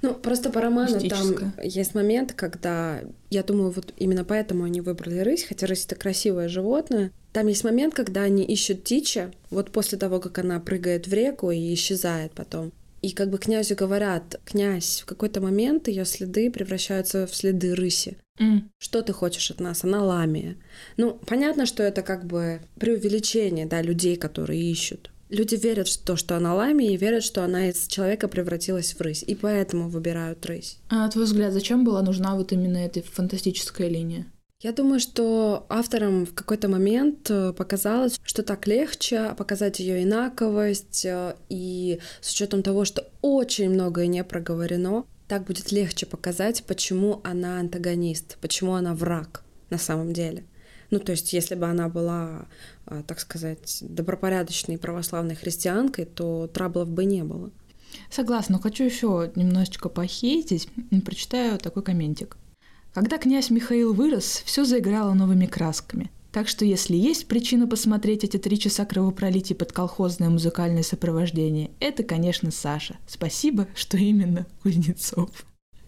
[0.02, 3.00] ну, просто по роману там есть момент, когда,
[3.30, 7.10] я думаю, вот именно поэтому они выбрали рысь, хотя рысь— это красивое животное.
[7.32, 11.50] Там есть момент, когда они ищут Тича, вот после того, как она прыгает в реку
[11.50, 12.70] и исчезает потом.
[13.04, 18.16] И как бы князю говорят, князь, в какой-то момент ее следы превращаются в следы рыси.
[18.40, 18.62] Mm.
[18.78, 19.84] Что ты хочешь от нас?
[19.84, 20.56] Она ламия.
[20.96, 25.10] Ну, понятно, что это как бы преувеличение, да, людей, которые ищут.
[25.28, 29.00] Люди верят в то, что она ламия, и верят, что она из человека превратилась в
[29.02, 30.78] рысь, и поэтому выбирают рысь.
[30.88, 34.24] А на твой взгляд, зачем была нужна вот именно эта фантастическая линия?
[34.64, 41.04] Я думаю, что авторам в какой-то момент э, показалось, что так легче показать ее инаковость,
[41.04, 47.20] э, и с учетом того, что очень многое не проговорено, так будет легче показать, почему
[47.24, 50.44] она антагонист, почему она враг на самом деле.
[50.88, 52.46] Ну, то есть, если бы она была,
[52.86, 57.50] э, так сказать, добропорядочной православной христианкой, то траблов бы не было.
[58.10, 60.70] Согласна, но хочу еще немножечко похейтить.
[61.04, 62.38] Прочитаю такой комментик.
[62.94, 66.12] Когда князь Михаил вырос, все заиграло новыми красками.
[66.30, 72.04] Так что если есть причина посмотреть эти три часа кровопролития под колхозное музыкальное сопровождение, это,
[72.04, 72.96] конечно, Саша.
[73.08, 75.28] Спасибо, что именно Кузнецов.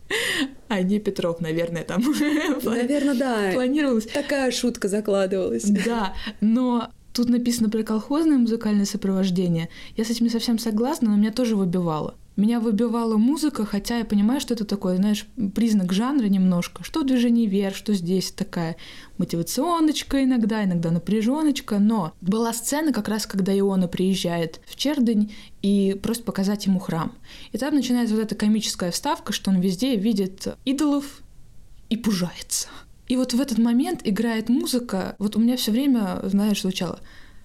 [0.69, 2.03] А не Петров, наверное, там.
[2.65, 3.51] Наверное, да.
[3.53, 4.07] Планировалось.
[4.07, 5.63] Такая шутка закладывалась.
[5.63, 9.69] Да, но тут написано про колхозное музыкальное сопровождение.
[9.97, 12.17] Я с этим не совсем согласна, но меня тоже выбивало.
[12.37, 16.85] Меня выбивала музыка, хотя я понимаю, что это такое, знаешь, признак жанра немножко.
[16.85, 18.77] Что в движении вверх, что здесь такая
[19.17, 21.79] мотивационочка иногда, иногда напряженочка.
[21.79, 27.13] Но была сцена как раз, когда Иона приезжает в Чердень и просто показать ему храм.
[27.53, 31.23] И там начинается вот эта комическая вставка, что он везде видит идолов
[31.89, 32.69] и пужается.
[33.09, 37.01] И вот в этот момент играет музыка, вот у меня все время, знаешь, звучало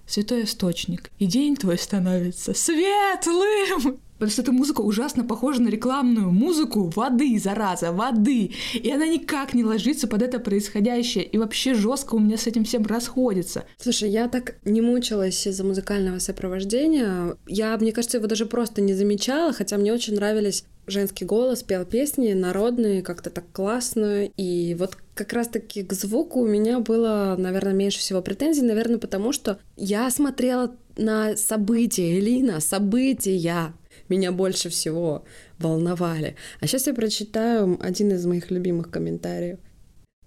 [0.06, 6.30] «Святой источник, и день твой становится светлым!» Потому что эта музыка ужасно похожа на рекламную
[6.30, 8.52] музыку воды, зараза, воды.
[8.72, 11.24] И она никак не ложится под это происходящее.
[11.24, 13.64] И вообще жестко у меня с этим всем расходится.
[13.78, 17.36] Слушай, я так не мучилась из-за музыкального сопровождения.
[17.48, 21.84] Я, мне кажется, его даже просто не замечала, хотя мне очень нравились женский голос, пел
[21.84, 24.26] песни народные, как-то так классно.
[24.36, 29.32] И вот как раз-таки к звуку у меня было, наверное, меньше всего претензий, наверное, потому
[29.32, 33.72] что я смотрела на события, Элина, события,
[34.12, 35.24] меня больше всего
[35.58, 36.36] волновали.
[36.60, 39.58] А сейчас я прочитаю один из моих любимых комментариев.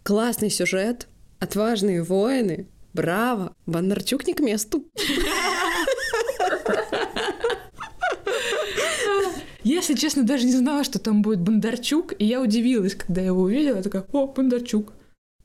[0.03, 1.07] Классный сюжет,
[1.39, 4.85] отважные воины, браво, Бондарчук не к месту.
[9.63, 13.41] Если честно, даже не знала, что там будет Бондарчук, и я удивилась, когда я его
[13.41, 14.93] увидела, я такая, о, Бондарчук.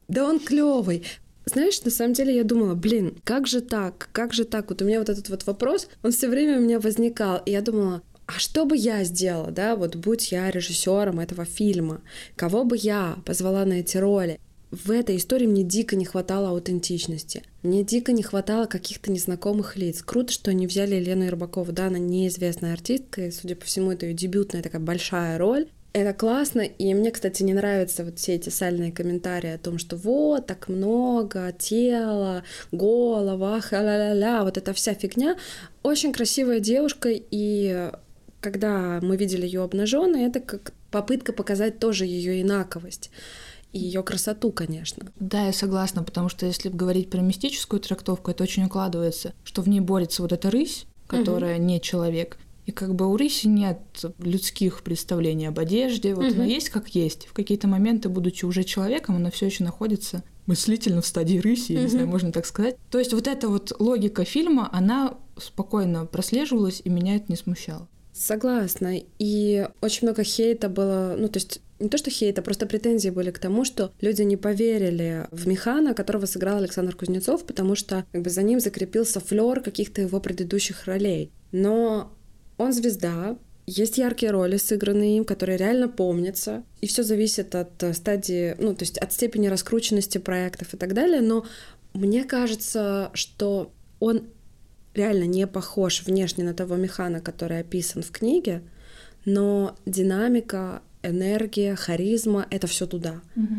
[0.08, 1.06] Да он клевый.
[1.46, 4.68] Знаешь, на самом деле я думала, блин, как же так, как же так?
[4.68, 7.62] Вот у меня вот этот вот вопрос, он все время у меня возникал, и я
[7.62, 8.02] думала,
[8.34, 12.00] а что бы я сделала, да, вот будь я режиссером этого фильма,
[12.36, 14.38] кого бы я позвала на эти роли?
[14.70, 17.42] В этой истории мне дико не хватало аутентичности.
[17.64, 20.00] Мне дико не хватало каких-то незнакомых лиц.
[20.02, 21.72] Круто, что они взяли Елену Ербакову.
[21.72, 25.66] Да, она неизвестная артистка, и, судя по всему, это ее дебютная такая большая роль.
[25.92, 29.96] Это классно, и мне, кстати, не нравятся вот все эти сальные комментарии о том, что
[29.96, 35.36] вот, так много, тело, голова, ха-ля-ля-ля, вот эта вся фигня.
[35.82, 37.90] Очень красивая девушка, и
[38.40, 43.10] когда мы видели ее обнаженной, это как попытка показать тоже ее инаковость
[43.72, 45.06] и ее красоту, конечно.
[45.20, 49.68] Да, я согласна, потому что если говорить про мистическую трактовку, это очень укладывается, что в
[49.68, 51.64] ней борется вот эта рысь, которая угу.
[51.64, 52.38] не человек.
[52.66, 53.80] И как бы у рыси нет
[54.18, 56.34] людских представлений об одежде, вот угу.
[56.34, 57.26] она есть как есть.
[57.26, 61.82] В какие-то моменты, будучи уже человеком, она все еще находится мыслительно в стадии рыси, я
[61.82, 62.76] не знаю, можно так сказать.
[62.90, 67.88] То есть вот эта вот логика фильма, она спокойно прослеживалась, и меня это не смущало.
[68.20, 69.00] Согласна.
[69.18, 73.30] И очень много хейта было, ну, то есть не то что хейта, просто претензии были
[73.30, 78.20] к тому, что люди не поверили в Механа, которого сыграл Александр Кузнецов, потому что как
[78.20, 81.32] бы за ним закрепился флер каких-то его предыдущих ролей.
[81.50, 82.12] Но
[82.58, 88.54] он звезда, есть яркие роли, сыгранные им, которые реально помнятся, и все зависит от стадии,
[88.58, 91.46] ну, то есть от степени раскрученности проектов и так далее, но
[91.94, 94.24] мне кажется, что он
[94.94, 98.62] реально не похож внешне на того механа, который описан в книге,
[99.24, 103.20] но динамика, энергия, харизма— это все туда.
[103.36, 103.56] Угу.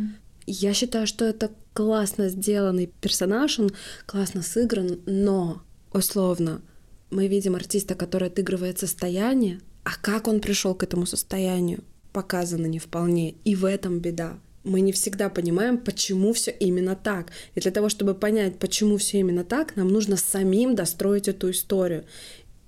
[0.48, 3.72] Я считаю, что это классно сделанный персонаж, он
[4.06, 5.62] классно сыгран, но
[5.94, 6.62] условно
[7.10, 12.80] мы видим артиста, который отыгрывает состояние, а как он пришел к этому состоянию, показано не
[12.80, 13.32] вполне.
[13.44, 17.32] И в этом беда мы не всегда понимаем, почему все именно так.
[17.56, 22.06] И для того, чтобы понять, почему все именно так, нам нужно самим достроить эту историю.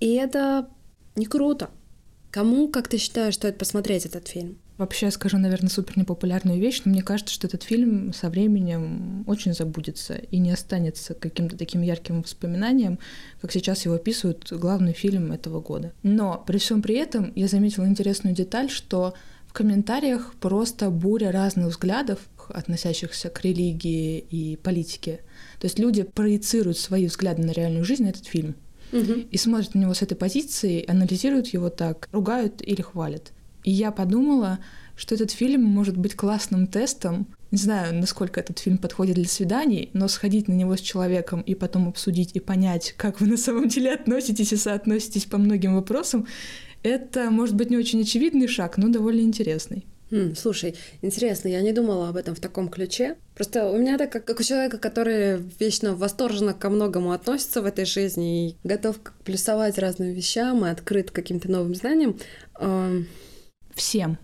[0.00, 0.68] И это
[1.16, 1.70] не круто.
[2.30, 4.58] Кому, как ты считаешь, стоит посмотреть этот фильм?
[4.76, 9.54] Вообще, скажу, наверное, супер непопулярную вещь, но мне кажется, что этот фильм со временем очень
[9.54, 12.98] забудется и не останется каким-то таким ярким воспоминанием,
[13.40, 15.92] как сейчас его описывают главный фильм этого года.
[16.02, 19.14] Но при всем при этом я заметила интересную деталь, что
[19.54, 25.20] комментариях просто буря разных взглядов, относящихся к религии и политике.
[25.60, 28.56] То есть люди проецируют свои взгляды на реальную жизнь на этот фильм.
[28.92, 29.12] Угу.
[29.30, 33.32] И смотрят на него с этой позиции, анализируют его так, ругают или хвалят.
[33.62, 34.58] И я подумала,
[34.96, 37.26] что этот фильм может быть классным тестом.
[37.50, 41.54] Не знаю, насколько этот фильм подходит для свиданий, но сходить на него с человеком и
[41.54, 46.26] потом обсудить и понять, как вы на самом деле относитесь и соотноситесь по многим вопросам,
[46.84, 49.84] это, может быть, не очень очевидный шаг, но довольно интересный.
[50.36, 53.16] Слушай, интересно, я не думала об этом в таком ключе.
[53.34, 57.66] Просто у меня так, как, как у человека, который вечно восторженно ко многому относится в
[57.66, 62.16] этой жизни и готов плюсовать разным вещам и открыт каким-то новым знаниям.
[62.60, 63.02] Э,
[63.74, 64.18] всем.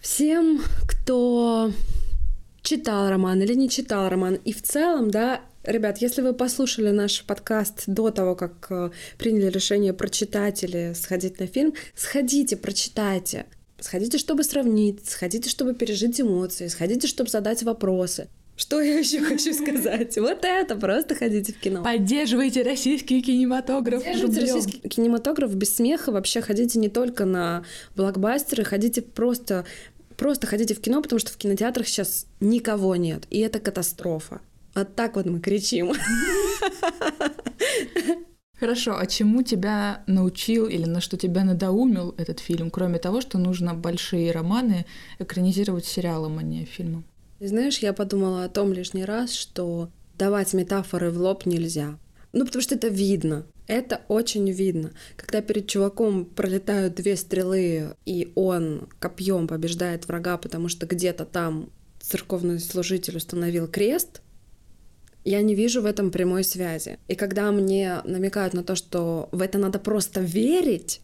[0.00, 1.72] Всем, кто
[2.62, 4.34] читал роман или не читал роман.
[4.44, 9.50] И в целом, да, ребят, если вы послушали наш подкаст до того, как э, приняли
[9.50, 13.46] решение прочитать или сходить на фильм, сходите, прочитайте.
[13.80, 18.28] Сходите, чтобы сравнить, сходите, чтобы пережить эмоции, сходите, чтобы задать вопросы.
[18.56, 20.16] Что я еще хочу сказать?
[20.16, 21.82] Вот это, просто ходите в кино.
[21.82, 24.04] Поддерживайте российский кинематограф.
[24.04, 26.12] Поддерживайте российский кинематограф без смеха.
[26.12, 27.64] Вообще ходите не только на
[27.96, 29.64] блокбастеры, ходите просто,
[30.16, 33.24] просто ходите в кино, потому что в кинотеатрах сейчас никого нет.
[33.30, 34.40] И это катастрофа.
[34.74, 35.92] Вот так вот мы кричим.
[38.58, 43.38] Хорошо, а чему тебя научил или на что тебя надоумил этот фильм, кроме того, что
[43.38, 44.86] нужно большие романы
[45.18, 47.04] экранизировать сериалом, а не фильмом?
[47.40, 51.98] Знаешь, я подумала о том лишний раз, что давать метафоры в лоб нельзя.
[52.32, 53.44] Ну, потому что это видно.
[53.66, 54.92] Это очень видно.
[55.16, 61.70] Когда перед чуваком пролетают две стрелы, и он копьем побеждает врага, потому что где-то там
[62.00, 64.20] церковный служитель установил крест,
[65.24, 66.98] я не вижу в этом прямой связи.
[67.08, 71.00] И когда мне намекают на то, что в это надо просто верить,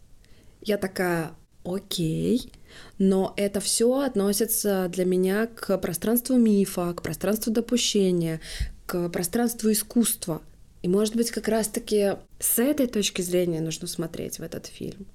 [0.61, 1.33] я такая,
[1.64, 2.53] окей,
[2.99, 8.41] но это все относится для меня к пространству мифа, к пространству допущения,
[8.87, 10.43] к пространству искусства.
[10.83, 15.07] И, может быть, как раз-таки с этой точки зрения нужно смотреть в этот фильм.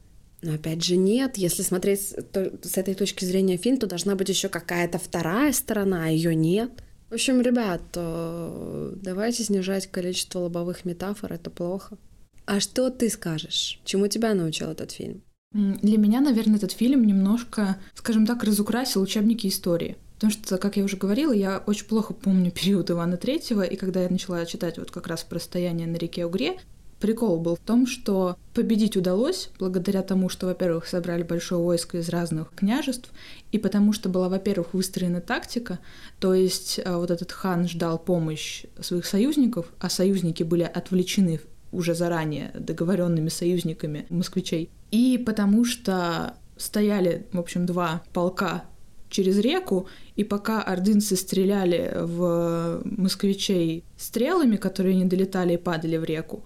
[0.41, 4.47] Но опять же нет, если смотреть с этой точки зрения фильм, то должна быть еще
[4.47, 6.69] какая-то вторая сторона, а ее нет.
[7.09, 11.97] В общем, ребят, э, давайте снижать количество лобовых метафор, это плохо.
[12.45, 13.79] А что ты скажешь?
[13.85, 15.23] Чему тебя научил этот фильм?
[15.53, 19.97] Для меня, наверное, этот фильм немножко, скажем так, разукрасил учебники истории.
[20.15, 24.03] Потому что, как я уже говорила, я очень плохо помню период Ивана Третьего, и когда
[24.03, 26.57] я начала читать вот как раз про стояние на реке Угре,
[26.99, 32.09] прикол был в том, что победить удалось благодаря тому, что, во-первых, собрали большое войско из
[32.09, 33.11] разных княжеств,
[33.51, 35.79] и потому что была, во-первых, выстроена тактика,
[36.19, 41.39] то есть э, вот этот хан ждал помощь своих союзников, а союзники были отвлечены
[41.71, 44.69] уже заранее договоренными союзниками москвичей.
[44.91, 48.65] И потому что стояли, в общем, два полка
[49.09, 56.03] через реку, и пока ордынцы стреляли в москвичей стрелами, которые не долетали и падали в
[56.03, 56.45] реку,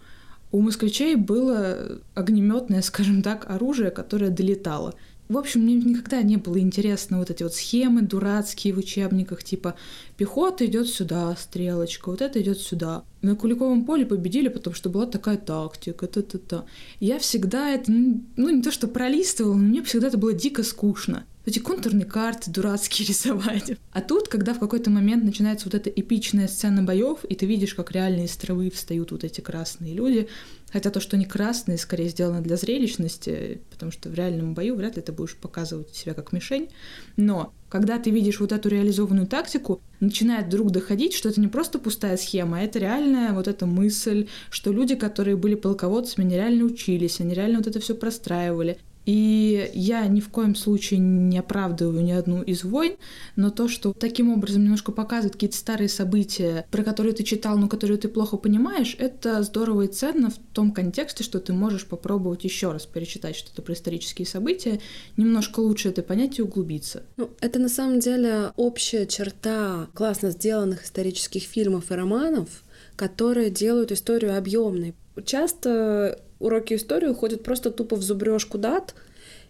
[0.51, 4.95] у москвичей было огнеметное, скажем так, оружие, которое долетало.
[5.29, 9.75] В общем, мне никогда не было интересно вот эти вот схемы дурацкие в учебниках, типа
[10.17, 13.03] пехота идет сюда, стрелочка, вот это идет сюда.
[13.21, 16.65] На Куликовом поле победили, потому что была такая тактика, та-та-та.
[16.99, 20.63] Я всегда это, ну, ну не то что пролистывала, но мне всегда это было дико
[20.63, 23.77] скучно эти контурные карты дурацкие рисовать.
[23.91, 27.73] А тут, когда в какой-то момент начинается вот эта эпичная сцена боев, и ты видишь,
[27.73, 28.37] как реально из
[28.73, 30.29] встают вот эти красные люди,
[30.71, 34.95] хотя то, что они красные, скорее сделано для зрелищности, потому что в реальном бою вряд
[34.95, 36.69] ли ты будешь показывать себя как мишень,
[37.17, 41.77] но когда ты видишь вот эту реализованную тактику, начинает вдруг доходить, что это не просто
[41.79, 47.19] пустая схема, а это реальная вот эта мысль, что люди, которые были полководцами, нереально учились,
[47.19, 48.77] они реально вот это все простраивали.
[49.09, 52.93] И я ни в коем случае не оправдываю ни одну из войн,
[53.35, 57.67] но то, что таким образом немножко показывает какие-то старые события, про которые ты читал, но
[57.67, 62.43] которые ты плохо понимаешь, это здорово и ценно в том контексте, что ты можешь попробовать
[62.43, 64.79] еще раз перечитать что-то про исторические события,
[65.17, 67.01] немножко лучше это понять и углубиться.
[67.17, 72.61] Ну, это на самом деле общая черта классно сделанных исторических фильмов и романов,
[72.95, 74.93] которые делают историю объемной.
[75.25, 78.95] Часто уроки истории уходят просто тупо в зубрежку дат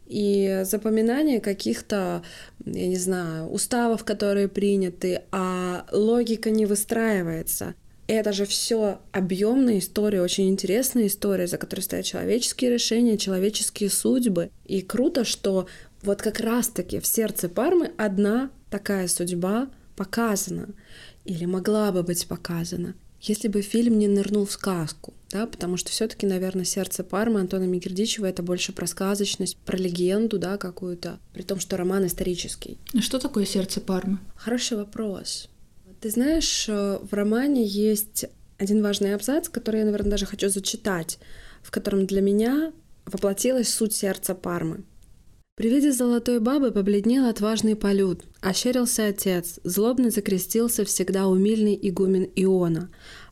[0.07, 2.23] и запоминание каких-то,
[2.65, 7.75] я не знаю, уставов, которые приняты, а логика не выстраивается.
[8.07, 14.49] Это же все объемная история, очень интересная история, за которой стоят человеческие решения, человеческие судьбы.
[14.65, 15.67] И круто, что
[16.01, 20.69] вот как раз-таки в сердце Пармы одна такая судьба показана
[21.23, 25.91] или могла бы быть показана если бы фильм не нырнул в сказку, да, потому что
[25.91, 31.43] все-таки, наверное, сердце Пармы Антона Мигердичева это больше про сказочность, про легенду, да, какую-то, при
[31.43, 32.77] том, что роман исторический.
[32.97, 34.19] А что такое сердце Пармы?
[34.35, 35.49] Хороший вопрос.
[36.01, 38.25] Ты знаешь, э, в романе есть
[38.57, 41.19] один важный абзац, который я, наверное, даже хочу зачитать,
[41.61, 42.71] в котором для меня
[43.05, 44.83] воплотилась суть сердца Пармы.
[45.59, 52.89] При виде золотой бабы побледнел отважный полют, ощерился отец, злобно закрестился всегда умильный игумен Иона,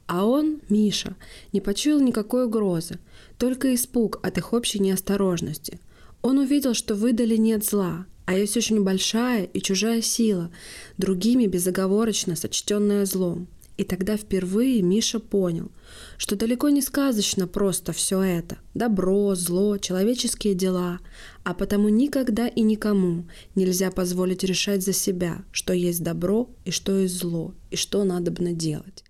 [0.08, 1.16] а он, Миша,
[1.54, 3.00] не почуял никакой угрозы,
[3.38, 5.80] только испуг от их общей неосторожности.
[6.22, 10.52] Он увидел, что выдали нет зла, а есть очень большая и чужая сила,
[10.98, 13.48] другими безоговорочно сочтенная злом.
[13.78, 15.72] И тогда впервые Миша понял,
[16.18, 21.00] что далеко не сказочно просто все это– добро, зло, человеческие дела,
[21.44, 26.98] а потому никогда и никому нельзя позволить решать за себя, что есть добро и что
[26.98, 29.04] есть зло, и что надобно делать.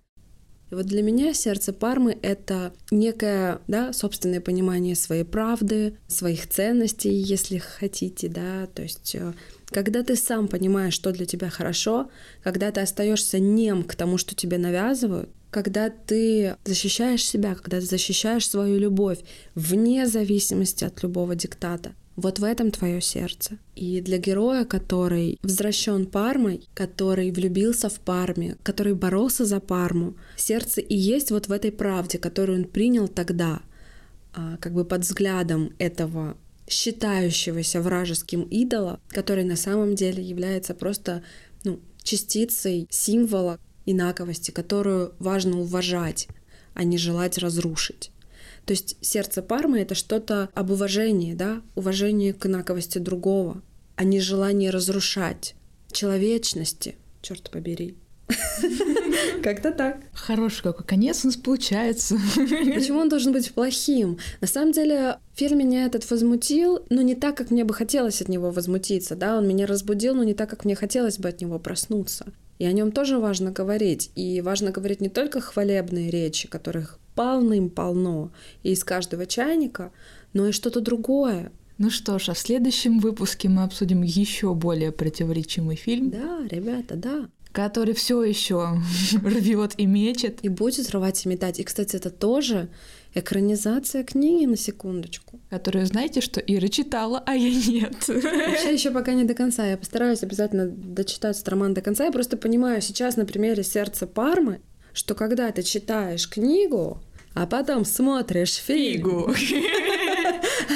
[0.70, 7.14] И вот для меня сердце Пармы— это некое, да, собственное понимание своей правды, своих ценностей,
[7.14, 9.34] если хотите, да, то есть э,
[9.70, 12.10] когда ты сам понимаешь, что для тебя хорошо,
[12.44, 17.86] когда ты остаешься нем к тому, что тебе навязывают, когда ты защищаешь себя, когда ты
[17.86, 19.20] защищаешь свою любовь
[19.56, 23.60] вне зависимости от любого диктата, вот в этом твое сердце.
[23.76, 30.82] И для героя, который возвращен Пармой, который влюбился в Парме, который боролся за Парму, сердце
[30.82, 33.62] и есть вот в этой правде, которую он принял тогда,
[34.34, 36.38] а, как бы под взглядом этого
[36.68, 41.24] считающегося вражеским идола, который на самом деле является просто
[41.64, 46.28] ну, частицей символа инаковости, которую важно уважать,
[46.74, 48.12] а не желать разрушить.
[48.66, 53.62] То есть сердце Пармы— это что-то об уважении, да, уважении к инаковости другого,
[53.96, 55.56] а не желание разрушать,
[55.92, 57.96] человечности, черт побери.
[59.44, 60.00] Как-то так.
[60.14, 62.18] Хороший какой конец у нас получается.
[62.36, 64.18] Почему он должен быть плохим?
[64.42, 68.28] На самом деле, фильм меня этот возмутил, но не так, как мне бы хотелось от
[68.28, 71.60] него возмутиться, да, он меня разбудил, но не так, как мне хотелось бы от него
[71.60, 72.28] проснуться.
[72.60, 74.12] И о нем тоже важно говорить.
[74.16, 78.32] И важно говорить не только хвалебные речи, которых полным-полно
[78.64, 79.92] и из каждого чайника,
[80.34, 81.52] но и что-то другое.
[81.78, 86.10] Ну что ж, а в следующем выпуске мы обсудим еще более противоречивый фильм.
[86.10, 88.80] Да, ребята, да который все еще
[89.24, 90.38] рвет и мечет.
[90.44, 91.60] И будет рвать и метать.
[91.60, 92.70] И, кстати, это тоже
[93.16, 95.40] экранизация книги на секундочку.
[95.50, 98.08] Которую, знаете, что Ира читала, а я нет.
[98.08, 99.66] Вообще еще пока не до конца.
[99.66, 102.06] Я постараюсь обязательно дочитать этот роман до конца.
[102.06, 104.62] Я просто понимаю сейчас на примере «Сердца Пармы»,
[104.94, 107.02] что когда ты читаешь книгу,
[107.34, 109.34] а потом смотришь фигу,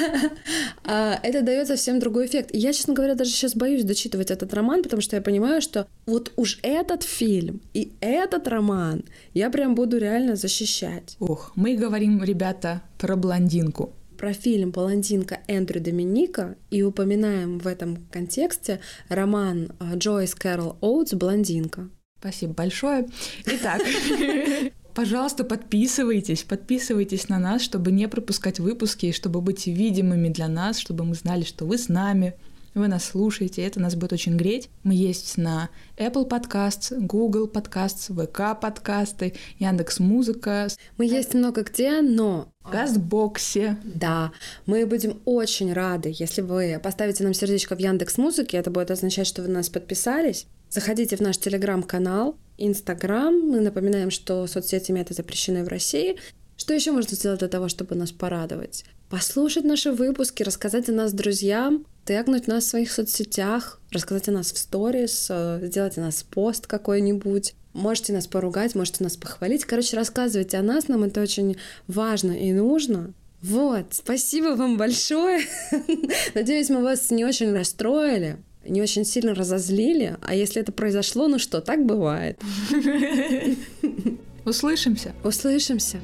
[0.84, 2.50] это дает совсем другой эффект.
[2.52, 6.32] я, честно говоря, даже сейчас боюсь дочитывать этот роман, потому что я понимаю, что вот
[6.36, 11.16] уж этот фильм и этот роман я прям буду реально защищать.
[11.20, 13.92] Ух, мы говорим, ребята, про блондинку
[14.22, 18.78] про фильм «Блондинка» Эндрю Доминика и упоминаем в этом контексте
[19.08, 21.88] роман а, Джойс Кэрол Оутс «Блондинка».
[22.20, 23.08] Спасибо большое.
[23.46, 23.82] Итак,
[24.94, 31.04] Пожалуйста, подписывайтесь, подписывайтесь на нас, чтобы не пропускать выпуски, чтобы быть видимыми для нас, чтобы
[31.04, 32.34] мы знали, что вы с нами,
[32.74, 34.70] вы нас слушаете, это нас будет очень греть.
[34.82, 35.68] Мы есть на
[35.98, 40.68] Apple Podcasts, Google Podcasts, VK подкасты, Яндекс Музыка.
[40.96, 43.76] Мы есть много где, но в Газбоксе.
[43.84, 44.32] Да,
[44.64, 49.26] мы будем очень рады, если вы поставите нам сердечко в Яндекс Музыке, это будет означать,
[49.26, 50.46] что вы нас подписались.
[50.72, 53.38] Заходите в наш телеграм-канал, Инстаграм.
[53.38, 56.16] Мы напоминаем, что соцсети это запрещены в России.
[56.56, 58.86] Что еще можно сделать для того, чтобы нас порадовать?
[59.10, 64.50] Послушать наши выпуски, рассказать о нас друзьям, тегнуть нас в своих соцсетях, рассказать о нас
[64.50, 67.54] в сторис, э, сделать о нас пост какой-нибудь.
[67.74, 69.66] Можете нас поругать, можете нас похвалить.
[69.66, 73.12] Короче, рассказывайте о нас, нам это очень важно и нужно.
[73.42, 75.42] Вот, спасибо вам большое.
[76.34, 81.38] Надеюсь, мы вас не очень расстроили не очень сильно разозлили, а если это произошло, ну
[81.38, 82.40] что, так бывает.
[84.44, 85.14] Услышимся.
[85.24, 86.00] Услышимся.